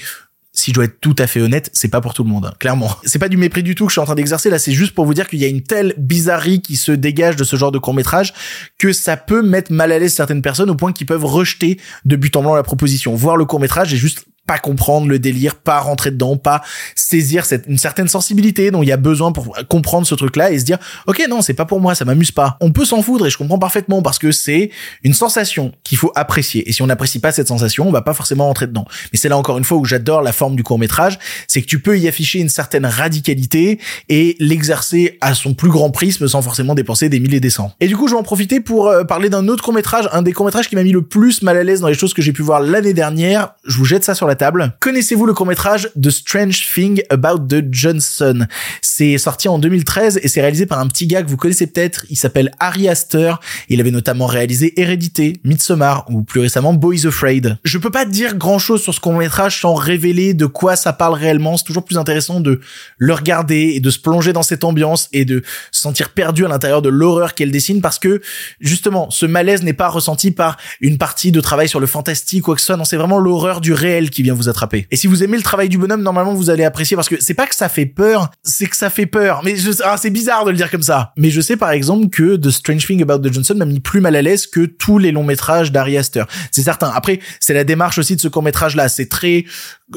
si 0.53 0.71
je 0.71 0.75
dois 0.75 0.83
être 0.85 0.99
tout 0.99 1.15
à 1.17 1.27
fait 1.27 1.41
honnête, 1.41 1.69
c'est 1.73 1.87
pas 1.87 2.01
pour 2.01 2.13
tout 2.13 2.23
le 2.23 2.29
monde, 2.29 2.45
hein, 2.45 2.53
clairement. 2.59 2.93
C'est 3.05 3.19
pas 3.19 3.29
du 3.29 3.37
mépris 3.37 3.63
du 3.63 3.75
tout 3.75 3.85
que 3.85 3.89
je 3.89 3.93
suis 3.93 4.01
en 4.01 4.05
train 4.05 4.15
d'exercer, 4.15 4.49
là, 4.49 4.59
c'est 4.59 4.73
juste 4.73 4.93
pour 4.93 5.05
vous 5.05 5.13
dire 5.13 5.27
qu'il 5.27 5.39
y 5.39 5.45
a 5.45 5.47
une 5.47 5.61
telle 5.61 5.93
bizarrerie 5.97 6.61
qui 6.61 6.75
se 6.75 6.91
dégage 6.91 7.35
de 7.35 7.43
ce 7.43 7.55
genre 7.55 7.71
de 7.71 7.79
court-métrage 7.79 8.33
que 8.77 8.91
ça 8.91 9.17
peut 9.17 9.41
mettre 9.41 9.71
mal 9.71 9.91
à 9.91 9.99
l'aise 9.99 10.13
certaines 10.13 10.41
personnes 10.41 10.69
au 10.69 10.75
point 10.75 10.91
qu'ils 10.91 11.07
peuvent 11.07 11.25
rejeter 11.25 11.79
de 12.05 12.15
but 12.15 12.35
en 12.35 12.41
blanc 12.41 12.55
la 12.55 12.63
proposition. 12.63 13.15
Voir 13.15 13.37
le 13.37 13.45
court-métrage 13.45 13.93
et 13.93 13.97
juste 13.97 14.25
pas 14.51 14.57
comprendre 14.57 15.07
le 15.07 15.17
délire, 15.17 15.55
pas 15.55 15.79
rentrer 15.79 16.11
dedans, 16.11 16.35
pas 16.35 16.61
saisir 16.93 17.45
cette, 17.45 17.67
une 17.67 17.77
certaine 17.77 18.09
sensibilité 18.09 18.69
dont 18.69 18.83
il 18.83 18.89
y 18.89 18.91
a 18.91 18.97
besoin 18.97 19.31
pour 19.31 19.55
comprendre 19.69 20.05
ce 20.05 20.13
truc-là 20.13 20.51
et 20.51 20.59
se 20.59 20.65
dire, 20.65 20.77
ok, 21.07 21.25
non, 21.29 21.41
c'est 21.41 21.53
pas 21.53 21.63
pour 21.63 21.79
moi, 21.79 21.95
ça 21.95 22.03
m'amuse 22.03 22.31
pas. 22.31 22.57
On 22.59 22.73
peut 22.73 22.83
s'en 22.83 23.01
foutre 23.01 23.25
et 23.25 23.29
je 23.29 23.37
comprends 23.37 23.59
parfaitement 23.59 24.01
parce 24.01 24.19
que 24.19 24.33
c'est 24.33 24.69
une 25.03 25.13
sensation 25.13 25.71
qu'il 25.85 25.97
faut 25.97 26.11
apprécier. 26.15 26.67
Et 26.67 26.73
si 26.73 26.81
on 26.81 26.87
n'apprécie 26.87 27.19
pas 27.19 27.31
cette 27.31 27.47
sensation, 27.47 27.87
on 27.87 27.93
va 27.93 28.01
pas 28.01 28.13
forcément 28.13 28.45
rentrer 28.45 28.67
dedans. 28.67 28.83
Mais 29.13 29.17
c'est 29.17 29.29
là 29.29 29.37
encore 29.37 29.57
une 29.57 29.63
fois 29.63 29.77
où 29.77 29.85
j'adore 29.85 30.21
la 30.21 30.33
forme 30.33 30.57
du 30.57 30.63
court 30.63 30.79
métrage, 30.79 31.17
c'est 31.47 31.61
que 31.61 31.67
tu 31.67 31.79
peux 31.79 31.97
y 31.97 32.09
afficher 32.09 32.39
une 32.39 32.49
certaine 32.49 32.85
radicalité 32.85 33.79
et 34.09 34.35
l'exercer 34.39 35.17
à 35.21 35.33
son 35.33 35.53
plus 35.53 35.69
grand 35.69 35.91
prisme 35.91 36.27
sans 36.27 36.41
forcément 36.41 36.75
dépenser 36.75 37.07
des 37.07 37.21
milliers 37.21 37.39
des 37.39 37.51
cents. 37.51 37.71
Et 37.79 37.87
du 37.87 37.95
coup, 37.95 38.09
je 38.09 38.15
vais 38.15 38.19
en 38.19 38.23
profiter 38.23 38.59
pour 38.59 38.89
euh, 38.89 39.05
parler 39.05 39.29
d'un 39.29 39.47
autre 39.47 39.63
court 39.63 39.73
métrage, 39.73 40.09
un 40.11 40.23
des 40.23 40.33
courts 40.33 40.45
métrages 40.45 40.67
qui 40.67 40.75
m'a 40.75 40.83
mis 40.83 40.91
le 40.91 41.03
plus 41.03 41.41
mal 41.41 41.55
à 41.55 41.63
l'aise 41.63 41.79
dans 41.79 41.87
les 41.87 41.93
choses 41.93 42.13
que 42.13 42.21
j'ai 42.21 42.33
pu 42.33 42.41
voir 42.41 42.59
l'année 42.59 42.93
dernière. 42.93 43.53
Je 43.65 43.77
vous 43.77 43.85
jette 43.85 44.03
ça 44.03 44.13
sur 44.13 44.27
la 44.27 44.35
table. 44.41 44.73
Connaissez-vous 44.79 45.27
le 45.27 45.35
court-métrage 45.35 45.91
The 46.01 46.09
Strange 46.09 46.67
Thing 46.73 47.03
About 47.11 47.45
the 47.47 47.63
Johnson? 47.69 48.47
C'est 48.81 49.19
sorti 49.19 49.47
en 49.47 49.59
2013 49.59 50.19
et 50.23 50.27
c'est 50.27 50.41
réalisé 50.41 50.65
par 50.65 50.79
un 50.79 50.87
petit 50.87 51.05
gars 51.05 51.21
que 51.21 51.29
vous 51.29 51.37
connaissez 51.37 51.67
peut-être. 51.67 52.07
Il 52.09 52.15
s'appelle 52.15 52.49
Harry 52.59 52.89
Astor. 52.89 53.39
Il 53.69 53.79
avait 53.79 53.91
notamment 53.91 54.25
réalisé 54.25 54.81
Hérédité, 54.81 55.39
Midsommar 55.43 56.05
ou 56.09 56.23
plus 56.23 56.39
récemment 56.39 56.73
Boys 56.73 57.05
Afraid. 57.05 57.59
Je 57.63 57.77
peux 57.77 57.91
pas 57.91 58.05
dire 58.05 58.35
grand-chose 58.35 58.81
sur 58.81 58.95
ce 58.95 58.99
court-métrage 58.99 59.61
sans 59.61 59.75
révéler 59.75 60.33
de 60.33 60.47
quoi 60.47 60.75
ça 60.75 60.91
parle 60.91 61.13
réellement. 61.13 61.55
C'est 61.55 61.65
toujours 61.65 61.85
plus 61.85 61.99
intéressant 61.99 62.39
de 62.39 62.61
le 62.97 63.13
regarder 63.13 63.73
et 63.75 63.79
de 63.79 63.91
se 63.91 63.99
plonger 63.99 64.33
dans 64.33 64.41
cette 64.41 64.63
ambiance 64.63 65.07
et 65.13 65.23
de 65.23 65.43
se 65.71 65.81
sentir 65.81 66.09
perdu 66.09 66.45
à 66.45 66.47
l'intérieur 66.47 66.81
de 66.81 66.89
l'horreur 66.89 67.35
qu'elle 67.35 67.51
dessine 67.51 67.79
parce 67.79 67.99
que 67.99 68.21
justement 68.59 69.11
ce 69.11 69.27
malaise 69.27 69.61
n'est 69.61 69.73
pas 69.73 69.89
ressenti 69.89 70.31
par 70.31 70.57
une 70.79 70.97
partie 70.97 71.31
de 71.31 71.41
travail 71.41 71.69
sur 71.69 71.79
le 71.79 71.85
fantastique 71.85 72.47
ou 72.47 72.55
que 72.55 72.59
ce 72.59 72.65
soit. 72.65 72.77
Non, 72.77 72.85
c'est 72.85 72.97
vraiment 72.97 73.19
l'horreur 73.19 73.61
du 73.61 73.73
réel 73.73 74.09
qui 74.09 74.23
vient 74.23 74.30
vous 74.33 74.49
attraper. 74.49 74.87
Et 74.91 74.95
si 74.95 75.07
vous 75.07 75.23
aimez 75.23 75.37
le 75.37 75.43
travail 75.43 75.69
du 75.69 75.77
bonhomme, 75.77 76.01
normalement 76.01 76.33
vous 76.33 76.49
allez 76.49 76.63
apprécier 76.63 76.95
parce 76.95 77.09
que 77.09 77.21
c'est 77.21 77.33
pas 77.33 77.47
que 77.47 77.55
ça 77.55 77.69
fait 77.69 77.85
peur, 77.85 78.29
c'est 78.43 78.67
que 78.67 78.75
ça 78.75 78.89
fait 78.89 79.05
peur. 79.05 79.41
Mais 79.43 79.55
ah, 79.83 79.97
c'est 79.97 80.09
bizarre 80.09 80.45
de 80.45 80.51
le 80.51 80.57
dire 80.57 80.71
comme 80.71 80.83
ça. 80.83 81.13
Mais 81.17 81.29
je 81.29 81.41
sais 81.41 81.57
par 81.57 81.71
exemple 81.71 82.09
que 82.09 82.35
The 82.35 82.49
Strange 82.49 82.85
Thing 82.85 83.01
About 83.01 83.19
the 83.19 83.33
Johnson 83.33 83.55
m'a 83.55 83.65
mis 83.65 83.79
plus 83.79 84.01
mal 84.01 84.15
à 84.15 84.21
l'aise 84.21 84.47
que 84.47 84.65
tous 84.65 84.97
les 84.97 85.11
longs 85.11 85.23
métrages 85.23 85.71
d'Ari 85.71 85.97
Aster. 85.97 86.23
C'est 86.51 86.63
certain. 86.63 86.91
Après, 86.93 87.19
c'est 87.39 87.53
la 87.53 87.63
démarche 87.63 87.97
aussi 87.97 88.15
de 88.15 88.21
ce 88.21 88.27
court 88.27 88.43
métrage 88.43 88.75
là. 88.75 88.89
C'est 88.89 89.07
très, 89.07 89.45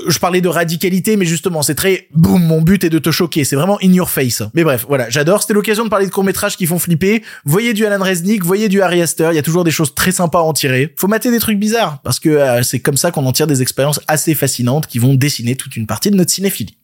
je 0.06 0.18
parlais 0.18 0.40
de 0.40 0.48
radicalité, 0.48 1.16
mais 1.16 1.24
justement, 1.24 1.62
c'est 1.62 1.74
très, 1.74 2.08
boum, 2.14 2.42
mon 2.42 2.62
but 2.62 2.84
est 2.84 2.90
de 2.90 2.98
te 2.98 3.10
choquer. 3.10 3.44
C'est 3.44 3.56
vraiment 3.56 3.78
in 3.82 3.92
your 3.92 4.10
face. 4.10 4.42
Mais 4.54 4.64
bref, 4.64 4.84
voilà, 4.88 5.08
j'adore. 5.10 5.42
C'était 5.42 5.54
l'occasion 5.54 5.84
de 5.84 5.88
parler 5.88 6.06
de 6.06 6.10
courts 6.10 6.24
métrages 6.24 6.56
qui 6.56 6.66
font 6.66 6.78
flipper. 6.78 7.22
Voyez 7.44 7.74
du 7.74 7.86
Alan 7.86 8.02
Resnick, 8.02 8.44
voyez 8.44 8.68
du 8.68 8.82
Ari 8.82 9.02
Aster. 9.02 9.28
Il 9.32 9.36
y 9.36 9.38
a 9.38 9.42
toujours 9.42 9.64
des 9.64 9.70
choses 9.70 9.94
très 9.94 10.12
sympas 10.12 10.40
à 10.40 10.42
en 10.42 10.52
tirer. 10.52 10.92
Faut 10.96 11.08
mater 11.08 11.30
des 11.30 11.38
trucs 11.38 11.58
bizarres 11.58 12.00
parce 12.02 12.20
que 12.20 12.28
euh, 12.28 12.62
c'est 12.62 12.80
comme 12.80 12.96
ça 12.96 13.10
qu'on 13.10 13.24
en 13.26 13.32
tire 13.32 13.46
des 13.46 13.62
expériences 13.62 14.00
assez 14.14 14.34
fascinantes 14.34 14.86
qui 14.86 14.98
vont 14.98 15.14
dessiner 15.14 15.56
toute 15.56 15.76
une 15.76 15.86
partie 15.86 16.10
de 16.10 16.16
notre 16.16 16.30
cinéphilie. 16.30 16.76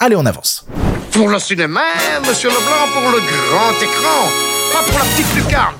Allez, 0.00 0.16
on 0.16 0.26
avance. 0.26 0.66
Pour 1.12 1.28
le 1.28 1.38
cinéma, 1.38 1.82
monsieur 2.26 2.48
Leblanc, 2.48 2.88
pour 2.92 3.10
le 3.12 3.20
grand 3.20 3.76
écran, 3.80 4.28
pas 4.72 4.82
pour 4.82 4.98
la 4.98 5.04
petite 5.04 5.34
lucarne. 5.36 5.76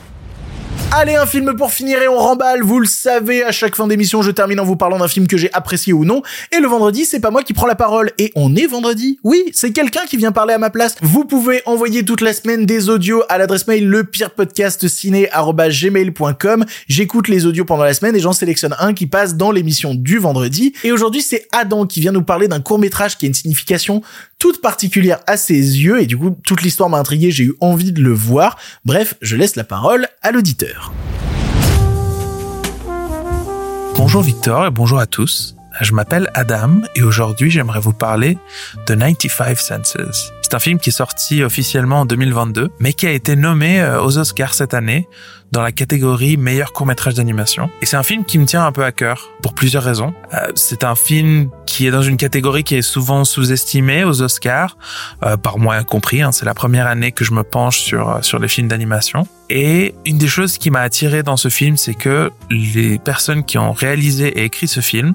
Allez, 0.94 1.14
un 1.14 1.24
film 1.24 1.56
pour 1.56 1.72
finir 1.72 2.02
et 2.02 2.08
on 2.08 2.18
remballe. 2.18 2.62
Vous 2.62 2.78
le 2.78 2.84
savez, 2.84 3.42
à 3.42 3.50
chaque 3.50 3.76
fin 3.76 3.86
d'émission, 3.86 4.20
je 4.20 4.30
termine 4.30 4.60
en 4.60 4.66
vous 4.66 4.76
parlant 4.76 4.98
d'un 4.98 5.08
film 5.08 5.26
que 5.26 5.38
j'ai 5.38 5.50
apprécié 5.54 5.94
ou 5.94 6.04
non. 6.04 6.20
Et 6.54 6.60
le 6.60 6.68
vendredi, 6.68 7.06
c'est 7.06 7.18
pas 7.18 7.30
moi 7.30 7.42
qui 7.42 7.54
prends 7.54 7.66
la 7.66 7.74
parole. 7.74 8.10
Et 8.18 8.30
on 8.34 8.54
est 8.54 8.66
vendredi. 8.66 9.18
Oui, 9.24 9.42
c'est 9.54 9.72
quelqu'un 9.72 10.02
qui 10.06 10.18
vient 10.18 10.32
parler 10.32 10.52
à 10.52 10.58
ma 10.58 10.68
place. 10.68 10.96
Vous 11.00 11.24
pouvez 11.24 11.62
envoyer 11.64 12.04
toute 12.04 12.20
la 12.20 12.34
semaine 12.34 12.66
des 12.66 12.90
audios 12.90 13.22
à 13.30 13.38
l'adresse 13.38 13.66
mail 13.66 13.88
lepirepodcastciné.gmail.com. 13.88 16.66
J'écoute 16.88 17.28
les 17.28 17.46
audios 17.46 17.64
pendant 17.64 17.84
la 17.84 17.94
semaine 17.94 18.14
et 18.14 18.20
j'en 18.20 18.34
sélectionne 18.34 18.76
un 18.78 18.92
qui 18.92 19.06
passe 19.06 19.34
dans 19.34 19.50
l'émission 19.50 19.94
du 19.94 20.18
vendredi. 20.18 20.74
Et 20.84 20.92
aujourd'hui, 20.92 21.22
c'est 21.22 21.48
Adam 21.52 21.86
qui 21.86 22.00
vient 22.00 22.12
nous 22.12 22.22
parler 22.22 22.48
d'un 22.48 22.60
court 22.60 22.78
métrage 22.78 23.16
qui 23.16 23.24
a 23.24 23.28
une 23.28 23.34
signification 23.34 24.02
toute 24.42 24.60
particulière 24.60 25.20
à 25.28 25.36
ses 25.36 25.54
yeux. 25.54 26.02
Et 26.02 26.06
du 26.06 26.18
coup, 26.18 26.36
toute 26.44 26.62
l'histoire 26.62 26.88
m'a 26.88 26.98
intrigué. 26.98 27.30
J'ai 27.30 27.44
eu 27.44 27.54
envie 27.60 27.92
de 27.92 28.02
le 28.02 28.12
voir. 28.12 28.58
Bref, 28.84 29.14
je 29.22 29.36
laisse 29.36 29.54
la 29.54 29.62
parole 29.62 30.08
à 30.20 30.32
l'auditeur. 30.32 30.92
Bonjour 33.96 34.20
Victor 34.20 34.66
et 34.66 34.70
bonjour 34.72 34.98
à 34.98 35.06
tous. 35.06 35.54
Je 35.80 35.92
m'appelle 35.92 36.28
Adam 36.34 36.80
et 36.96 37.02
aujourd'hui 37.02 37.52
j'aimerais 37.52 37.78
vous 37.78 37.92
parler 37.92 38.36
de 38.88 38.94
95 38.96 39.84
Senses. 39.84 40.32
C'est 40.42 40.54
un 40.54 40.58
film 40.58 40.80
qui 40.80 40.90
est 40.90 40.92
sorti 40.92 41.44
officiellement 41.44 42.00
en 42.00 42.04
2022 42.04 42.70
mais 42.80 42.94
qui 42.94 43.06
a 43.06 43.12
été 43.12 43.36
nommé 43.36 43.80
euh, 43.80 44.02
aux 44.02 44.18
Oscars 44.18 44.54
cette 44.54 44.74
année 44.74 45.08
dans 45.52 45.62
la 45.62 45.70
catégorie 45.70 46.36
meilleur 46.36 46.72
court-métrage 46.72 47.14
d'animation. 47.14 47.70
Et 47.80 47.86
c'est 47.86 47.96
un 47.96 48.02
film 48.02 48.24
qui 48.24 48.38
me 48.38 48.44
tient 48.44 48.66
un 48.66 48.72
peu 48.72 48.84
à 48.84 48.90
cœur 48.90 49.28
pour 49.40 49.54
plusieurs 49.54 49.84
raisons. 49.84 50.12
Euh, 50.34 50.50
c'est 50.56 50.82
un 50.82 50.94
film 50.94 51.50
qui 51.82 51.88
est 51.88 51.90
dans 51.90 52.02
une 52.02 52.16
catégorie 52.16 52.62
qui 52.62 52.76
est 52.76 52.82
souvent 52.82 53.24
sous-estimée 53.24 54.04
aux 54.04 54.22
Oscars, 54.22 54.76
euh, 55.24 55.36
par 55.36 55.58
moi 55.58 55.82
compris. 55.82 56.22
Hein, 56.22 56.30
c'est 56.30 56.44
la 56.44 56.54
première 56.54 56.86
année 56.86 57.10
que 57.10 57.24
je 57.24 57.32
me 57.32 57.42
penche 57.42 57.80
sur 57.80 58.20
sur 58.22 58.38
les 58.38 58.46
films 58.46 58.68
d'animation. 58.68 59.26
Et 59.50 59.92
une 60.06 60.16
des 60.16 60.28
choses 60.28 60.58
qui 60.58 60.70
m'a 60.70 60.80
attiré 60.80 61.24
dans 61.24 61.36
ce 61.36 61.48
film, 61.48 61.76
c'est 61.76 61.94
que 61.94 62.30
les 62.50 62.98
personnes 63.00 63.44
qui 63.44 63.58
ont 63.58 63.72
réalisé 63.72 64.28
et 64.28 64.44
écrit 64.44 64.68
ce 64.68 64.80
film, 64.80 65.14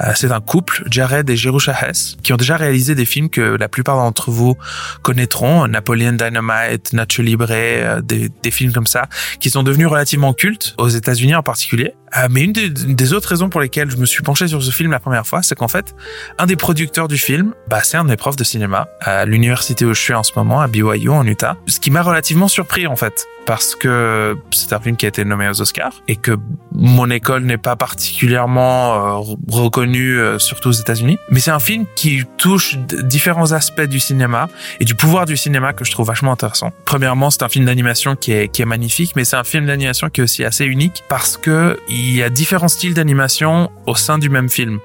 euh, 0.00 0.12
c'est 0.14 0.30
un 0.30 0.40
couple, 0.40 0.84
Jared 0.88 1.28
et 1.28 1.36
Jerusha 1.36 1.74
Hess, 1.82 2.16
qui 2.22 2.32
ont 2.32 2.36
déjà 2.36 2.56
réalisé 2.56 2.94
des 2.94 3.04
films 3.04 3.28
que 3.28 3.40
la 3.40 3.68
plupart 3.68 3.96
d'entre 3.96 4.30
vous 4.30 4.56
connaîtront, 5.02 5.66
Napoleon 5.66 6.12
Dynamite, 6.12 6.92
Nacho 6.92 7.22
Libre, 7.22 7.48
euh, 7.50 8.00
des, 8.00 8.30
des 8.42 8.50
films 8.52 8.72
comme 8.72 8.86
ça, 8.86 9.06
qui 9.40 9.50
sont 9.50 9.64
devenus 9.64 9.88
relativement 9.88 10.32
cultes 10.32 10.74
aux 10.78 10.88
États-Unis 10.88 11.34
en 11.34 11.42
particulier. 11.42 11.92
Euh, 12.16 12.28
mais 12.30 12.42
une 12.42 12.52
des, 12.52 12.66
une 12.66 12.94
des 12.94 13.12
autres 13.12 13.28
raisons 13.28 13.48
pour 13.48 13.60
lesquelles 13.60 13.90
je 13.90 13.96
me 13.96 14.06
suis 14.06 14.22
penché 14.22 14.48
sur 14.48 14.62
ce 14.62 14.70
film 14.70 14.90
la 14.90 15.00
première 15.00 15.26
fois, 15.26 15.42
c'est 15.42 15.54
qu'en 15.54 15.68
fait, 15.68 15.94
un 16.38 16.46
des 16.46 16.56
producteurs 16.56 17.08
du 17.08 17.18
film, 17.18 17.52
bah, 17.68 17.80
c'est 17.82 17.96
un 17.96 18.04
de 18.04 18.08
mes 18.08 18.16
profs 18.16 18.36
de 18.36 18.44
cinéma 18.44 18.88
à 19.00 19.24
l'université 19.24 19.84
où 19.84 19.94
je 19.94 20.00
suis 20.00 20.14
en 20.14 20.22
ce 20.22 20.32
moment, 20.36 20.60
à 20.60 20.68
BYU 20.68 21.10
en 21.10 21.26
Utah. 21.26 21.56
Ce 21.66 21.80
qui 21.80 21.90
m'a 21.90 22.02
relativement 22.02 22.48
surpris 22.48 22.86
en 22.86 22.96
fait, 22.96 23.26
parce 23.48 23.74
que 23.74 24.36
c'est 24.50 24.74
un 24.74 24.78
film 24.78 24.94
qui 24.94 25.06
a 25.06 25.08
été 25.08 25.24
nommé 25.24 25.48
aux 25.48 25.62
Oscars 25.62 25.94
et 26.06 26.16
que 26.16 26.36
mon 26.72 27.08
école 27.08 27.44
n'est 27.44 27.56
pas 27.56 27.76
particulièrement 27.76 29.22
euh, 29.22 29.34
reconnue, 29.48 30.18
euh, 30.18 30.38
surtout 30.38 30.68
aux 30.68 30.72
États-Unis. 30.72 31.16
Mais 31.30 31.40
c'est 31.40 31.50
un 31.50 31.58
film 31.58 31.86
qui 31.96 32.24
touche 32.36 32.76
différents 33.04 33.52
aspects 33.52 33.80
du 33.80 34.00
cinéma 34.00 34.50
et 34.80 34.84
du 34.84 34.94
pouvoir 34.94 35.24
du 35.24 35.38
cinéma 35.38 35.72
que 35.72 35.86
je 35.86 35.90
trouve 35.92 36.08
vachement 36.08 36.30
intéressant. 36.30 36.72
Premièrement, 36.84 37.30
c'est 37.30 37.42
un 37.42 37.48
film 37.48 37.64
d'animation 37.64 38.16
qui 38.16 38.32
est, 38.32 38.48
qui 38.48 38.60
est 38.60 38.66
magnifique, 38.66 39.16
mais 39.16 39.24
c'est 39.24 39.36
un 39.36 39.44
film 39.44 39.64
d'animation 39.64 40.10
qui 40.10 40.20
est 40.20 40.24
aussi 40.24 40.44
assez 40.44 40.66
unique 40.66 41.02
parce 41.08 41.38
que 41.38 41.80
il 41.88 42.14
y 42.14 42.22
a 42.22 42.28
différents 42.28 42.68
styles 42.68 42.92
d'animation 42.92 43.70
au 43.86 43.94
sein 43.94 44.18
du 44.18 44.28
même 44.28 44.50
film. 44.50 44.78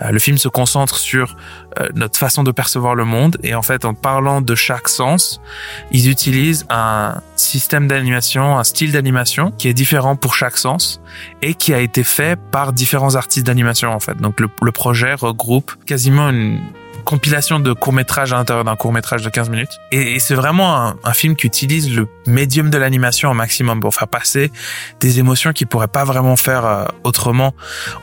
Euh, 0.00 0.10
le 0.10 0.18
film 0.18 0.38
se 0.38 0.48
concentre 0.48 0.96
sur 0.96 1.36
notre 1.94 2.18
façon 2.18 2.42
de 2.42 2.50
percevoir 2.50 2.94
le 2.94 3.04
monde 3.04 3.36
et 3.42 3.54
en 3.54 3.62
fait, 3.62 3.84
en 3.84 3.94
parlant 3.94 4.40
de 4.40 4.54
chaque 4.54 4.88
sens, 4.88 5.40
ils 5.90 6.10
utilisent 6.10 6.66
un 6.70 7.20
système 7.36 7.86
d'animation, 7.88 8.58
un 8.58 8.64
style 8.64 8.92
d'animation 8.92 9.50
qui 9.52 9.68
est 9.68 9.74
différent 9.74 10.16
pour 10.16 10.34
chaque 10.34 10.56
sens 10.56 11.00
et 11.42 11.54
qui 11.54 11.74
a 11.74 11.80
été 11.80 12.04
fait 12.04 12.38
par 12.50 12.72
différents 12.72 13.14
artistes 13.14 13.46
d'animation 13.46 13.90
en 13.90 14.00
fait. 14.00 14.16
Donc 14.16 14.40
le, 14.40 14.48
le 14.62 14.72
projet 14.72 15.14
regroupe 15.14 15.72
quasiment 15.84 16.30
une 16.30 16.60
compilation 17.06 17.60
de 17.60 17.72
courts-métrages 17.72 18.32
à 18.32 18.36
l'intérieur 18.36 18.64
d'un 18.64 18.76
court-métrage 18.76 19.22
de 19.22 19.30
15 19.30 19.48
minutes. 19.48 19.70
Et, 19.92 20.18
c'est 20.18 20.34
vraiment 20.34 20.94
un, 21.04 21.12
film 21.14 21.36
qui 21.36 21.46
utilise 21.46 21.94
le 21.94 22.08
médium 22.26 22.68
de 22.68 22.76
l'animation 22.76 23.30
au 23.30 23.34
maximum 23.34 23.80
pour 23.80 23.94
faire 23.94 24.08
passer 24.08 24.50
des 25.00 25.18
émotions 25.20 25.52
qu'il 25.52 25.68
pourrait 25.68 25.88
pas 25.88 26.04
vraiment 26.04 26.36
faire 26.36 26.66
euh, 26.66 26.84
autrement. 27.04 27.54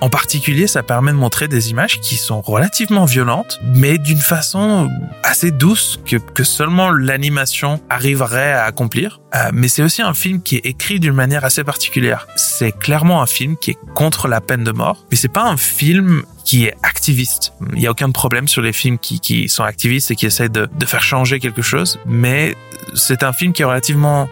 En 0.01 0.09
particulier, 0.09 0.67
ça 0.67 0.81
permet 0.81 1.11
de 1.11 1.17
montrer 1.17 1.47
des 1.47 1.69
images 1.69 1.99
qui 1.99 2.15
sont 2.15 2.41
relativement 2.41 3.05
violentes, 3.05 3.59
mais 3.75 3.97
d'une 3.97 4.17
façon 4.17 4.89
assez 5.21 5.51
douce 5.51 5.99
que, 6.05 6.15
que 6.15 6.43
seulement 6.43 6.89
l'animation 6.89 7.81
arriverait 7.89 8.53
à 8.53 8.63
accomplir. 8.63 9.19
Euh, 9.35 9.49
mais 9.53 9.67
c'est 9.67 9.83
aussi 9.83 10.01
un 10.01 10.13
film 10.13 10.41
qui 10.41 10.55
est 10.55 10.65
écrit 10.65 10.99
d'une 10.99 11.13
manière 11.13 11.43
assez 11.43 11.63
particulière. 11.63 12.27
C'est 12.35 12.71
clairement 12.71 13.21
un 13.21 13.27
film 13.27 13.57
qui 13.57 13.71
est 13.71 13.77
contre 13.93 14.27
la 14.27 14.39
peine 14.39 14.63
de 14.63 14.71
mort, 14.71 15.05
mais 15.11 15.17
c'est 15.17 15.27
pas 15.27 15.43
un 15.43 15.57
film 15.57 16.23
qui 16.45 16.65
est 16.65 16.75
Il 17.07 17.81
y 17.81 17.87
a 17.87 17.91
aucun 17.91 18.11
problème 18.11 18.47
sur 18.47 18.61
les 18.61 18.73
films 18.73 18.97
qui, 18.97 19.49
sont 19.49 19.63
activistes 19.63 20.11
et 20.11 20.15
qui 20.15 20.25
essaient 20.25 20.49
de, 20.49 20.67
de 20.77 20.85
faire 20.85 21.01
changer 21.01 21.39
quelque 21.39 21.61
chose, 21.61 21.99
mais 22.05 22.55
c'est 22.93 23.23
un 23.23 23.33
film 23.33 23.53
qui 23.53 23.61
est 23.61 23.65
relativement 23.65 24.29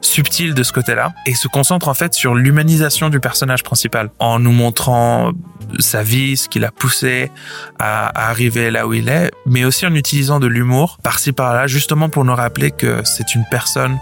subtil 0.00 0.54
de 0.54 0.62
ce 0.62 0.72
côté-là 0.72 1.12
et 1.26 1.34
se 1.34 1.48
concentre 1.48 1.88
en 1.88 1.94
fait 1.94 2.14
sur 2.14 2.34
l'humanisation 2.34 3.08
du 3.08 3.20
personnage 3.20 3.62
principal 3.62 4.10
en 4.18 4.38
nous 4.38 4.52
montrant 4.52 5.32
sa 5.80 6.02
vie, 6.02 6.36
ce 6.36 6.48
qui 6.48 6.60
l'a 6.60 6.70
poussé 6.70 7.30
à, 7.78 8.06
à 8.06 8.30
arriver 8.30 8.70
là 8.70 8.86
où 8.86 8.94
il 8.94 9.08
est, 9.08 9.30
mais 9.46 9.64
aussi 9.64 9.86
en 9.86 9.94
utilisant 9.94 10.40
de 10.40 10.46
l'humour 10.46 10.98
par-ci 11.02 11.32
par-là 11.32 11.66
justement 11.66 12.08
pour 12.08 12.24
nous 12.24 12.34
rappeler 12.34 12.70
que 12.70 13.02
c'est 13.04 13.34
une 13.34 13.44
personne 13.50 13.98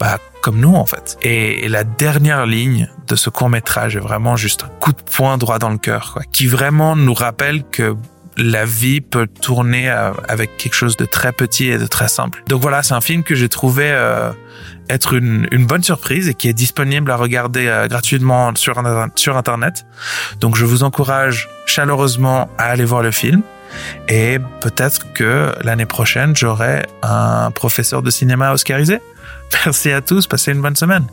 bah, 0.00 0.18
comme 0.42 0.60
nous 0.60 0.74
en 0.74 0.86
fait. 0.86 1.16
Et, 1.22 1.68
la 1.68 1.84
dernière 1.84 2.46
ligne 2.46 2.88
de 3.08 3.16
ce 3.16 3.30
court 3.30 3.48
métrage 3.48 3.96
est 3.96 4.00
vraiment 4.00 4.36
juste 4.36 4.64
un 4.64 4.68
coup 4.80 4.92
de 4.92 5.00
poing 5.00 5.38
droit 5.38 5.58
dans 5.58 5.70
le 5.70 5.78
cœur, 5.78 6.12
quoi, 6.12 6.22
qui 6.30 6.46
vraiment 6.46 6.96
nous 6.96 7.14
rappelle 7.14 7.64
que 7.64 7.96
la 8.36 8.64
vie 8.64 9.00
peut 9.00 9.26
tourner 9.26 9.88
avec 9.88 10.56
quelque 10.56 10.74
chose 10.74 10.96
de 10.96 11.04
très 11.04 11.32
petit 11.32 11.68
et 11.68 11.78
de 11.78 11.86
très 11.86 12.08
simple. 12.08 12.42
Donc 12.48 12.60
voilà, 12.62 12.82
c'est 12.82 12.94
un 12.94 13.00
film 13.00 13.22
que 13.22 13.34
j'ai 13.34 13.48
trouvé 13.48 13.84
euh, 13.86 14.32
être 14.88 15.14
une, 15.14 15.46
bonne 15.66 15.82
surprise 15.82 16.28
et 16.28 16.34
qui 16.34 16.48
est 16.48 16.54
disponible 16.54 17.10
à 17.10 17.16
regarder 17.16 17.66
euh, 17.68 17.86
gratuitement 17.86 18.54
sur, 18.56 18.80
sur 19.14 19.36
Internet. 19.36 19.86
Donc 20.40 20.56
je 20.56 20.64
vous 20.64 20.82
encourage 20.82 21.48
chaleureusement 21.66 22.50
à 22.58 22.64
aller 22.64 22.84
voir 22.84 23.02
le 23.02 23.10
film. 23.10 23.42
Et 24.08 24.38
peut-être 24.60 25.12
que 25.12 25.52
l'année 25.62 25.86
prochaine, 25.86 26.36
j'aurai 26.36 26.86
un 27.02 27.50
professeur 27.50 28.02
de 28.02 28.10
cinéma 28.10 28.52
oscarisé. 28.52 29.00
Merci 29.64 29.92
à 29.92 30.00
tous, 30.00 30.26
passez 30.26 30.52
une 30.52 30.62
bonne 30.62 30.76
semaine. 30.76 31.06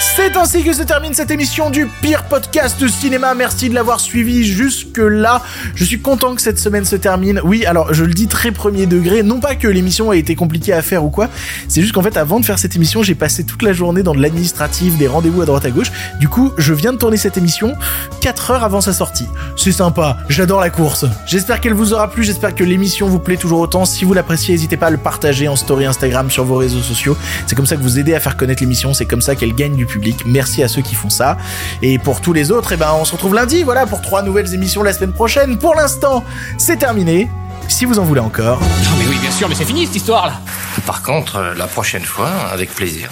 C'est 0.00 0.34
ainsi 0.38 0.64
que 0.64 0.72
se 0.72 0.82
termine 0.82 1.12
cette 1.12 1.30
émission 1.30 1.68
du 1.68 1.86
pire 2.00 2.24
podcast 2.24 2.80
de 2.80 2.88
cinéma. 2.88 3.34
Merci 3.34 3.68
de 3.68 3.74
l'avoir 3.74 4.00
suivi 4.00 4.44
jusque 4.44 4.96
là. 4.96 5.42
Je 5.74 5.84
suis 5.84 6.00
content 6.00 6.34
que 6.34 6.40
cette 6.40 6.58
semaine 6.58 6.86
se 6.86 6.96
termine. 6.96 7.38
Oui, 7.44 7.66
alors 7.66 7.92
je 7.92 8.04
le 8.04 8.14
dis 8.14 8.26
très 8.26 8.50
premier 8.50 8.86
degré, 8.86 9.22
non 9.22 9.40
pas 9.40 9.56
que 9.56 9.68
l'émission 9.68 10.10
ait 10.10 10.18
été 10.18 10.34
compliquée 10.36 10.72
à 10.72 10.80
faire 10.80 11.04
ou 11.04 11.10
quoi, 11.10 11.28
c'est 11.68 11.82
juste 11.82 11.92
qu'en 11.92 12.02
fait 12.02 12.16
avant 12.16 12.40
de 12.40 12.46
faire 12.46 12.58
cette 12.58 12.76
émission, 12.76 13.02
j'ai 13.02 13.14
passé 13.14 13.44
toute 13.44 13.62
la 13.62 13.74
journée 13.74 14.02
dans 14.02 14.14
de 14.14 14.22
l'administratif, 14.22 14.96
des 14.96 15.06
rendez-vous 15.06 15.42
à 15.42 15.44
droite 15.44 15.66
à 15.66 15.70
gauche. 15.70 15.92
Du 16.18 16.28
coup, 16.28 16.52
je 16.56 16.72
viens 16.72 16.94
de 16.94 16.98
tourner 16.98 17.18
cette 17.18 17.36
émission 17.36 17.74
4 18.22 18.52
heures 18.52 18.64
avant 18.64 18.80
sa 18.80 18.94
sortie. 18.94 19.26
C'est 19.56 19.72
sympa, 19.72 20.16
j'adore 20.30 20.60
la 20.60 20.70
course. 20.70 21.04
J'espère 21.26 21.60
qu'elle 21.60 21.74
vous 21.74 21.92
aura 21.92 22.10
plu, 22.10 22.24
j'espère 22.24 22.54
que 22.54 22.64
l'émission 22.64 23.06
vous 23.06 23.18
plaît 23.18 23.36
toujours 23.36 23.60
autant. 23.60 23.84
Si 23.84 24.06
vous 24.06 24.14
l'appréciez, 24.14 24.54
n'hésitez 24.54 24.78
pas 24.78 24.86
à 24.86 24.90
le 24.90 24.98
partager 24.98 25.46
en 25.46 25.56
story 25.56 25.84
Instagram 25.84 26.30
sur 26.30 26.44
vos 26.44 26.56
réseaux 26.56 26.80
sociaux. 26.80 27.18
C'est 27.46 27.54
comme 27.54 27.66
ça 27.66 27.76
que 27.76 27.82
vous 27.82 27.98
aidez 27.98 28.14
à 28.14 28.20
faire 28.20 28.38
connaître 28.38 28.62
l'émission, 28.62 28.94
c'est 28.94 29.06
comme 29.06 29.20
ça 29.20 29.34
qu'elle 29.34 29.54
gagne 29.54 29.76
du 29.76 29.86
public. 29.90 30.22
Merci 30.24 30.62
à 30.62 30.68
ceux 30.68 30.82
qui 30.82 30.94
font 30.94 31.10
ça. 31.10 31.36
Et 31.82 31.98
pour 31.98 32.20
tous 32.20 32.32
les 32.32 32.50
autres, 32.50 32.72
eh 32.72 32.76
ben, 32.76 32.92
on 32.98 33.04
se 33.04 33.12
retrouve 33.12 33.34
lundi, 33.34 33.62
voilà, 33.62 33.86
pour 33.86 34.00
trois 34.00 34.22
nouvelles 34.22 34.54
émissions 34.54 34.82
la 34.82 34.92
semaine 34.92 35.12
prochaine. 35.12 35.58
Pour 35.58 35.74
l'instant, 35.74 36.24
c'est 36.56 36.76
terminé. 36.76 37.30
Si 37.68 37.84
vous 37.84 37.98
en 37.98 38.04
voulez 38.04 38.20
encore. 38.20 38.60
Non 38.60 38.96
mais 38.98 39.06
oui, 39.06 39.16
bien 39.20 39.30
sûr, 39.30 39.48
mais 39.48 39.54
c'est 39.54 39.64
fini 39.64 39.86
cette 39.86 39.96
histoire 39.96 40.26
là. 40.26 40.40
Par 40.86 41.02
contre, 41.02 41.36
euh, 41.36 41.54
la 41.54 41.66
prochaine 41.66 42.04
fois, 42.04 42.30
avec 42.52 42.74
plaisir. 42.74 43.10